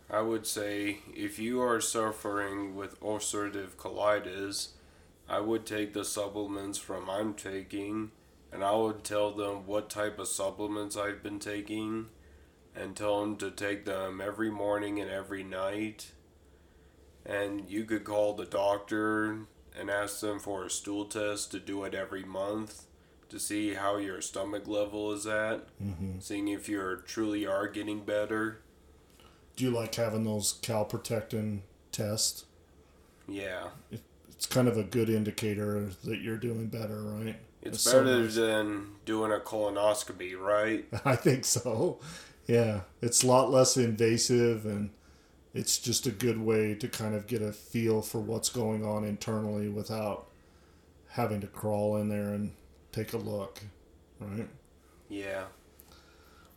I 0.09 0.21
would 0.21 0.47
say 0.47 0.99
if 1.15 1.39
you 1.39 1.61
are 1.61 1.81
suffering 1.81 2.75
with 2.75 2.99
ulcerative 3.01 3.75
colitis, 3.75 4.69
I 5.27 5.41
would 5.41 5.65
take 5.65 5.93
the 5.93 6.05
supplements 6.05 6.77
from 6.77 7.09
I'm 7.09 7.33
taking 7.33 8.11
and 8.51 8.63
I 8.63 8.75
would 8.75 9.03
tell 9.03 9.31
them 9.31 9.65
what 9.65 9.89
type 9.89 10.19
of 10.19 10.27
supplements 10.27 10.95
I've 10.95 11.21
been 11.21 11.39
taking 11.39 12.07
and 12.73 12.95
tell 12.95 13.19
them 13.19 13.35
to 13.37 13.51
take 13.51 13.85
them 13.85 14.21
every 14.21 14.49
morning 14.49 15.01
and 15.01 15.09
every 15.09 15.43
night. 15.43 16.11
And 17.25 17.69
you 17.69 17.83
could 17.83 18.05
call 18.05 18.33
the 18.33 18.45
doctor 18.45 19.39
and 19.77 19.89
ask 19.89 20.21
them 20.21 20.39
for 20.39 20.63
a 20.65 20.69
stool 20.69 21.05
test 21.05 21.51
to 21.51 21.59
do 21.59 21.83
it 21.83 21.93
every 21.93 22.23
month 22.23 22.86
to 23.29 23.39
see 23.39 23.73
how 23.73 23.97
your 23.97 24.21
stomach 24.21 24.67
level 24.67 25.11
is 25.11 25.27
at, 25.27 25.67
mm-hmm. 25.81 26.19
seeing 26.19 26.47
if 26.47 26.69
you 26.69 27.01
truly 27.05 27.45
are 27.45 27.67
getting 27.67 28.01
better. 28.01 28.59
Do 29.55 29.65
you 29.65 29.71
like 29.71 29.95
having 29.95 30.23
those 30.23 30.59
calprotectin 30.61 31.61
tests? 31.91 32.45
Yeah. 33.27 33.69
it's 34.31 34.45
kind 34.45 34.67
of 34.67 34.77
a 34.77 34.83
good 34.83 35.09
indicator 35.09 35.89
that 36.03 36.21
you're 36.21 36.37
doing 36.37 36.67
better, 36.67 37.01
right? 37.01 37.35
It's, 37.61 37.85
it's 37.85 37.93
better 37.93 38.29
so 38.29 38.41
than 38.45 38.91
doing 39.05 39.31
a 39.31 39.39
colonoscopy, 39.39 40.39
right? 40.39 40.85
I 41.05 41.15
think 41.15 41.43
so. 41.43 41.99
Yeah, 42.45 42.81
it's 43.01 43.23
a 43.23 43.27
lot 43.27 43.51
less 43.51 43.75
invasive 43.75 44.65
and 44.65 44.91
it's 45.53 45.79
just 45.79 46.05
a 46.05 46.11
good 46.11 46.39
way 46.39 46.75
to 46.75 46.87
kind 46.87 47.15
of 47.15 47.27
get 47.27 47.41
a 47.41 47.51
feel 47.51 48.01
for 48.01 48.19
what's 48.19 48.49
going 48.49 48.85
on 48.85 49.03
internally 49.03 49.67
without 49.67 50.27
having 51.09 51.41
to 51.41 51.47
crawl 51.47 51.97
in 51.97 52.09
there 52.09 52.33
and 52.33 52.51
take 52.97 53.13
a 53.13 53.17
look, 53.17 53.61
right? 54.19 54.47
Yeah. 55.09 55.43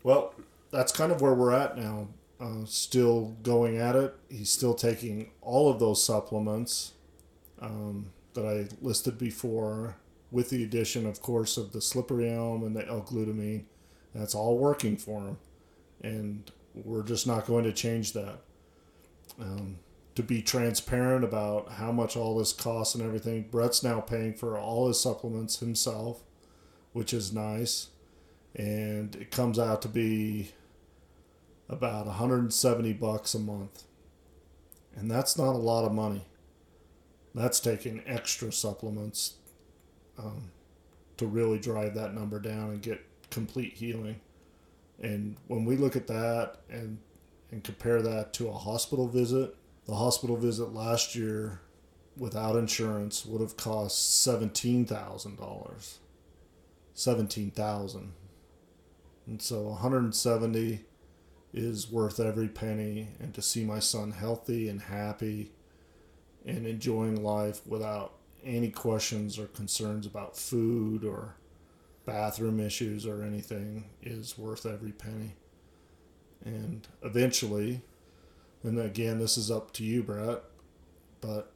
Well, 0.03 0.35
that's 0.71 0.93
kind 0.93 1.13
of 1.13 1.21
where 1.21 1.35
we're 1.35 1.53
at 1.53 1.77
now. 1.77 2.09
Uh, 2.41 2.65
still 2.65 3.37
going 3.43 3.77
at 3.77 3.95
it. 3.95 4.15
He's 4.31 4.51
still 4.51 4.75
taking 4.75 5.31
all 5.43 5.71
of 5.71 5.79
those 5.79 6.03
supplements 6.03 6.93
um, 7.61 8.13
that 8.33 8.47
I 8.47 8.69
listed 8.81 9.19
before, 9.19 9.97
with 10.31 10.49
the 10.49 10.65
addition, 10.65 11.07
of 11.07 11.21
course, 11.21 11.59
of 11.59 11.73
the 11.73 11.83
slippery 11.83 12.33
elm 12.33 12.63
and 12.63 12.75
the 12.75 12.87
L-glutamine. 12.89 13.65
That's 14.15 14.35
all 14.35 14.57
working 14.57 14.97
for 14.97 15.21
him, 15.21 15.39
and 16.03 16.51
we're 16.75 17.03
just 17.03 17.27
not 17.27 17.47
going 17.47 17.65
to 17.65 17.73
change 17.73 18.15
that. 18.15 18.39
Um, 19.39 19.79
to 20.17 20.23
be 20.23 20.43
transparent 20.43 21.25
about 21.25 21.73
how 21.73 21.93
much 21.93 22.17
all 22.17 22.39
this 22.39 22.53
costs 22.53 22.95
and 22.95 23.05
everything, 23.05 23.47
Brett's 23.51 23.83
now 23.83 24.01
paying 24.01 24.35
for 24.35 24.59
all 24.59 24.89
his 24.89 25.01
supplements 25.01 25.61
himself 25.61 26.23
which 26.93 27.13
is 27.13 27.33
nice. 27.33 27.89
And 28.55 29.15
it 29.17 29.31
comes 29.31 29.59
out 29.59 29.83
to 29.83 29.89
be 29.89 30.53
about 31.69 32.07
170 32.07 32.93
bucks 32.95 33.35
a 33.35 33.39
month. 33.39 33.85
And 34.97 35.11
that's 35.11 35.39
not 35.39 35.55
a 35.55 35.59
lot 35.59 35.85
of 35.85 35.93
money. 35.93 36.27
That's 37.35 37.61
taking 37.61 38.03
extra 38.07 38.51
supplements 38.51 39.35
um, 40.19 40.51
to 41.17 41.27
really 41.27 41.59
drive 41.59 41.95
that 41.95 42.13
number 42.13 42.41
down 42.41 42.71
and 42.71 42.83
get 42.83 43.01
complete 43.31 43.75
healing. 43.75 44.21
And 45.01 45.37
when 45.47 45.65
we 45.65 45.77
look 45.77 45.97
at 45.97 46.09
that 46.09 46.57
and 46.69 46.99
and 47.53 47.65
compare 47.65 48.01
that 48.01 48.33
to 48.35 48.49
a 48.49 48.53
hospital 48.53 49.09
visit, 49.09 49.57
the 49.87 49.95
hospital 49.95 50.37
visit 50.37 50.73
last 50.73 51.17
year 51.17 51.61
without 52.17 52.55
insurance 52.55 53.25
would 53.27 53.41
have 53.41 53.57
cost 53.57 54.23
seventeen 54.23 54.85
thousand 54.85 55.37
dollars 55.37 55.99
seventeen 57.01 57.51
thousand, 57.51 58.13
and 59.27 59.41
so 59.41 59.63
170 59.63 60.85
is 61.55 61.91
worth 61.91 62.21
every 62.21 62.49
penny. 62.49 63.09
And 63.19 63.33
to 63.35 63.43
see 63.43 63.65
my 63.65 63.79
son 63.79 64.13
healthy 64.13 64.69
and 64.69 64.83
happy, 64.83 65.53
and 66.45 66.67
enjoying 66.67 67.23
life 67.23 67.67
without 67.67 68.15
any 68.45 68.71
questions 68.71 69.39
or 69.39 69.47
concerns 69.47 70.07
about 70.07 70.37
food 70.37 71.05
or 71.05 71.37
bathroom 72.05 72.61
issues 72.61 73.07
or 73.07 73.23
anything 73.23 73.85
is 74.03 74.37
worth 74.37 74.67
every 74.67 74.93
penny. 74.93 75.37
And 76.45 76.87
eventually, 77.03 77.83
and 78.63 78.79
again, 78.79 79.19
this 79.19 79.39
is 79.39 79.51
up 79.51 79.73
to 79.75 79.85
you, 79.85 80.03
Brett, 80.03 80.43
but 81.21 81.53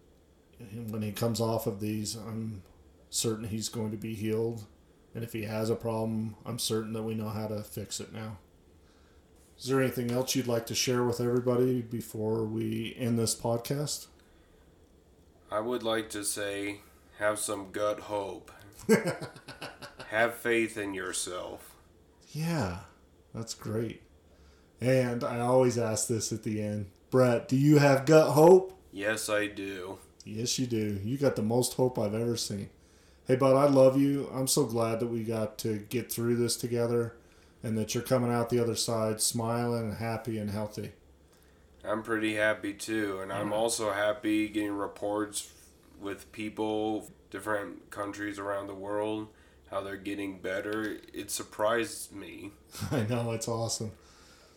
when 0.88 1.02
he 1.02 1.12
comes 1.12 1.40
off 1.40 1.66
of 1.66 1.80
these, 1.80 2.14
I'm 2.14 2.62
certain 3.10 3.48
he's 3.48 3.68
going 3.68 3.90
to 3.90 3.96
be 3.96 4.14
healed 4.14 4.66
and 5.14 5.22
if 5.22 5.32
he 5.32 5.44
has 5.44 5.70
a 5.70 5.76
problem, 5.76 6.36
I'm 6.44 6.58
certain 6.58 6.92
that 6.94 7.02
we 7.02 7.14
know 7.14 7.28
how 7.28 7.46
to 7.46 7.62
fix 7.62 8.00
it 8.00 8.12
now. 8.12 8.38
Is 9.58 9.66
there 9.66 9.80
anything 9.80 10.10
else 10.10 10.34
you'd 10.34 10.48
like 10.48 10.66
to 10.66 10.74
share 10.74 11.04
with 11.04 11.20
everybody 11.20 11.80
before 11.80 12.44
we 12.44 12.94
end 12.98 13.18
this 13.18 13.34
podcast? 13.34 14.08
I 15.50 15.60
would 15.60 15.84
like 15.84 16.10
to 16.10 16.24
say 16.24 16.80
have 17.18 17.38
some 17.38 17.70
gut 17.70 18.00
hope. 18.00 18.50
have 20.08 20.34
faith 20.34 20.76
in 20.76 20.94
yourself. 20.94 21.76
Yeah, 22.32 22.80
that's 23.32 23.54
great. 23.54 24.02
And 24.80 25.22
I 25.22 25.38
always 25.38 25.78
ask 25.78 26.08
this 26.08 26.32
at 26.32 26.42
the 26.42 26.60
end 26.60 26.86
Brett, 27.10 27.46
do 27.46 27.56
you 27.56 27.78
have 27.78 28.06
gut 28.06 28.32
hope? 28.32 28.76
Yes, 28.92 29.28
I 29.28 29.46
do. 29.46 29.98
Yes, 30.24 30.58
you 30.58 30.66
do. 30.66 31.00
You 31.04 31.16
got 31.16 31.36
the 31.36 31.42
most 31.42 31.74
hope 31.74 31.98
I've 31.98 32.14
ever 32.14 32.36
seen. 32.36 32.70
Hey, 33.26 33.36
bud, 33.36 33.56
I 33.56 33.70
love 33.70 33.98
you. 33.98 34.28
I'm 34.34 34.46
so 34.46 34.66
glad 34.66 35.00
that 35.00 35.06
we 35.06 35.24
got 35.24 35.56
to 35.58 35.78
get 35.78 36.12
through 36.12 36.36
this 36.36 36.58
together 36.58 37.14
and 37.62 37.78
that 37.78 37.94
you're 37.94 38.02
coming 38.02 38.30
out 38.30 38.50
the 38.50 38.60
other 38.60 38.76
side 38.76 39.18
smiling 39.22 39.84
and 39.84 39.94
happy 39.94 40.36
and 40.36 40.50
healthy. 40.50 40.92
I'm 41.82 42.02
pretty 42.02 42.34
happy 42.34 42.74
too. 42.74 43.20
And 43.22 43.32
I'm 43.32 43.50
also 43.50 43.92
happy 43.92 44.48
getting 44.48 44.76
reports 44.76 45.50
with 45.98 46.30
people, 46.32 47.08
different 47.30 47.90
countries 47.90 48.38
around 48.38 48.66
the 48.66 48.74
world, 48.74 49.28
how 49.70 49.80
they're 49.80 49.96
getting 49.96 50.40
better. 50.40 50.98
It 51.14 51.30
surprised 51.30 52.14
me. 52.14 52.50
I 52.92 53.04
know, 53.04 53.32
it's 53.32 53.48
awesome. 53.48 53.92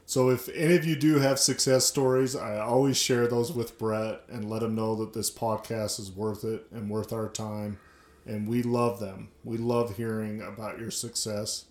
So 0.05 0.29
if 0.29 0.49
any 0.49 0.75
of 0.75 0.83
you 0.83 0.97
do 0.97 1.19
have 1.19 1.39
success 1.39 1.85
stories, 1.85 2.35
I 2.35 2.59
always 2.59 2.97
share 2.97 3.27
those 3.27 3.53
with 3.53 3.77
Brett 3.77 4.23
and 4.27 4.49
let 4.49 4.61
him 4.61 4.75
know 4.75 4.93
that 4.95 5.13
this 5.13 5.31
podcast 5.31 6.01
is 6.01 6.11
worth 6.11 6.43
it 6.43 6.67
and 6.73 6.89
worth 6.89 7.13
our 7.13 7.29
time 7.29 7.79
and 8.27 8.47
we 8.47 8.61
love 8.61 8.99
them. 8.99 9.29
We 9.43 9.57
love 9.57 9.97
hearing 9.97 10.41
about 10.41 10.79
your 10.79 10.91
success. 10.91 11.65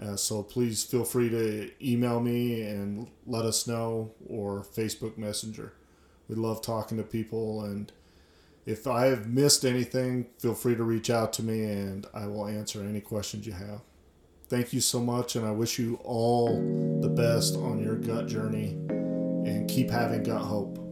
Uh, 0.00 0.16
so 0.16 0.42
please 0.42 0.84
feel 0.84 1.04
free 1.04 1.28
to 1.28 1.70
email 1.82 2.20
me 2.20 2.62
and 2.62 3.08
let 3.26 3.44
us 3.44 3.66
know 3.66 4.12
or 4.28 4.62
Facebook 4.62 5.18
Messenger. 5.18 5.72
We 6.28 6.36
love 6.36 6.62
talking 6.62 6.98
to 6.98 7.04
people, 7.04 7.64
and 7.64 7.90
if 8.66 8.86
I 8.86 9.06
have 9.06 9.26
missed 9.26 9.64
anything, 9.64 10.26
feel 10.38 10.54
free 10.54 10.76
to 10.76 10.84
reach 10.84 11.08
out 11.10 11.32
to 11.34 11.42
me 11.42 11.64
and 11.64 12.06
I 12.12 12.26
will 12.26 12.46
answer 12.46 12.82
any 12.82 13.00
questions 13.00 13.46
you 13.46 13.54
have. 13.54 13.80
Thank 14.48 14.72
you 14.72 14.80
so 14.80 15.00
much, 15.00 15.36
and 15.36 15.46
I 15.46 15.50
wish 15.50 15.78
you 15.78 15.98
all 16.04 16.56
the 17.00 17.08
best 17.08 17.56
on 17.56 17.82
your 17.82 17.96
gut 17.96 18.28
journey 18.28 18.70
and 18.88 19.68
keep 19.68 19.90
having 19.90 20.22
gut 20.22 20.40
hope. 20.40 20.87